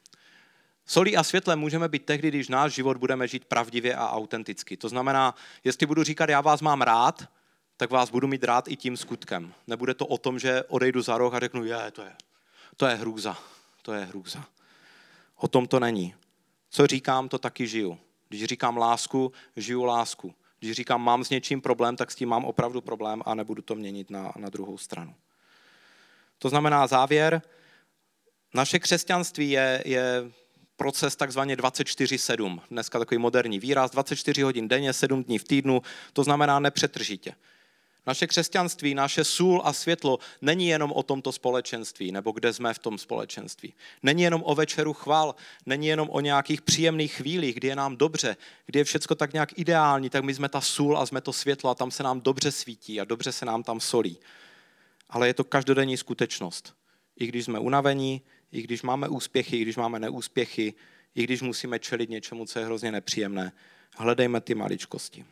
[0.86, 4.76] Solí a světlem můžeme být tehdy, když náš život budeme žít pravdivě a autenticky.
[4.76, 7.28] To znamená, jestli budu říkat, já vás mám rád,
[7.76, 9.54] tak vás budu mít rád i tím skutkem.
[9.66, 12.12] Nebude to o tom, že odejdu za roh a řeknu, je, to je,
[12.76, 13.38] to je hrůza,
[13.82, 14.44] to je hrůza.
[15.36, 16.14] O tom to není.
[16.70, 17.98] Co říkám, to taky žiju.
[18.29, 20.35] Když říkám lásku, žiju lásku.
[20.59, 23.74] Když říkám, mám s něčím problém, tak s tím mám opravdu problém a nebudu to
[23.74, 25.14] měnit na, na druhou stranu.
[26.39, 27.43] To znamená závěr.
[28.55, 30.31] Naše křesťanství je, je
[30.76, 32.61] proces takzvaně 24-7.
[32.70, 37.35] Dneska takový moderní výraz, 24 hodin denně, 7 dní v týdnu, to znamená nepřetržitě.
[38.09, 42.78] Naše křesťanství, naše sůl a světlo není jenom o tomto společenství, nebo kde jsme v
[42.78, 43.74] tom společenství.
[44.02, 45.34] Není jenom o večeru chval,
[45.66, 48.36] není jenom o nějakých příjemných chvílích, kdy je nám dobře,
[48.66, 51.70] kdy je všecko tak nějak ideální, tak my jsme ta sůl a jsme to světlo
[51.70, 54.18] a tam se nám dobře svítí a dobře se nám tam solí.
[55.09, 56.74] Ale je to každodenní skutečnost.
[57.16, 60.74] I když jsme unavení, i když máme úspěchy, i když máme neúspěchy,
[61.14, 63.52] i když musíme čelit něčemu, co je hrozně nepříjemné.
[63.96, 65.24] Hledejme ty maličkosti.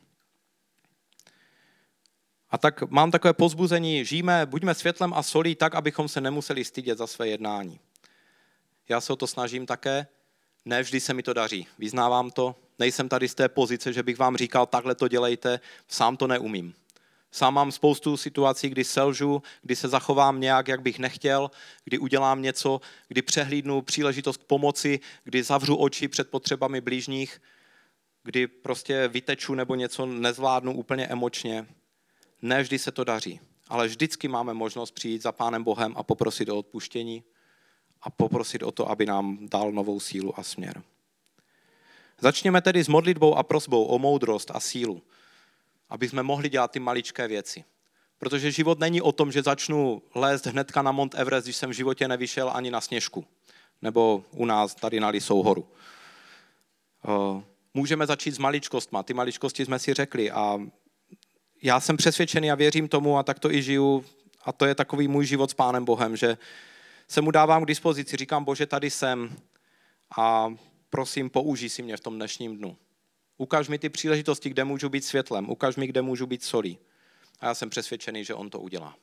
[2.50, 6.98] A tak mám takové pozbuzení, žijeme, buďme světlem a solí tak, abychom se nemuseli stydět
[6.98, 7.80] za své jednání.
[8.88, 10.06] Já se o to snažím také,
[10.64, 14.18] ne vždy se mi to daří, vyznávám to, nejsem tady z té pozice, že bych
[14.18, 16.74] vám říkal, takhle to dělejte, sám to neumím.
[17.32, 21.50] Sám mám spoustu situací, kdy selžu, kdy se zachovám nějak, jak bych nechtěl,
[21.84, 27.42] kdy udělám něco, kdy přehlídnu příležitost k pomoci, kdy zavřu oči před potřebami blížních,
[28.22, 31.66] kdy prostě vyteču nebo něco nezvládnu úplně emočně.
[32.42, 36.48] Ne vždy se to daří, ale vždycky máme možnost přijít za Pánem Bohem a poprosit
[36.48, 37.24] o odpuštění
[38.02, 40.82] a poprosit o to, aby nám dal novou sílu a směr.
[42.20, 45.02] Začněme tedy s modlitbou a prosbou o moudrost a sílu,
[45.88, 47.64] aby jsme mohli dělat ty maličké věci.
[48.18, 51.72] Protože život není o tom, že začnu lézt hnedka na Mont Everest, když jsem v
[51.72, 53.26] životě nevyšel ani na sněžku.
[53.82, 55.68] Nebo u nás tady na Lisou horu.
[57.04, 57.42] Eh,
[57.74, 59.02] můžeme začít s maličkostma.
[59.02, 60.58] Ty maličkosti jsme si řekli a
[61.62, 64.04] já jsem přesvědčený a věřím tomu a tak to i žiju
[64.44, 66.38] a to je takový můj život s Pánem Bohem, že
[67.08, 69.36] se mu dávám k dispozici, říkám, Bože, tady jsem
[70.16, 70.54] a
[70.90, 72.76] prosím, použij si mě v tom dnešním dnu.
[73.38, 76.78] Ukaž mi ty příležitosti, kde můžu být světlem, ukaž mi, kde můžu být solí.
[77.40, 78.96] A já jsem přesvědčený, že on to udělá.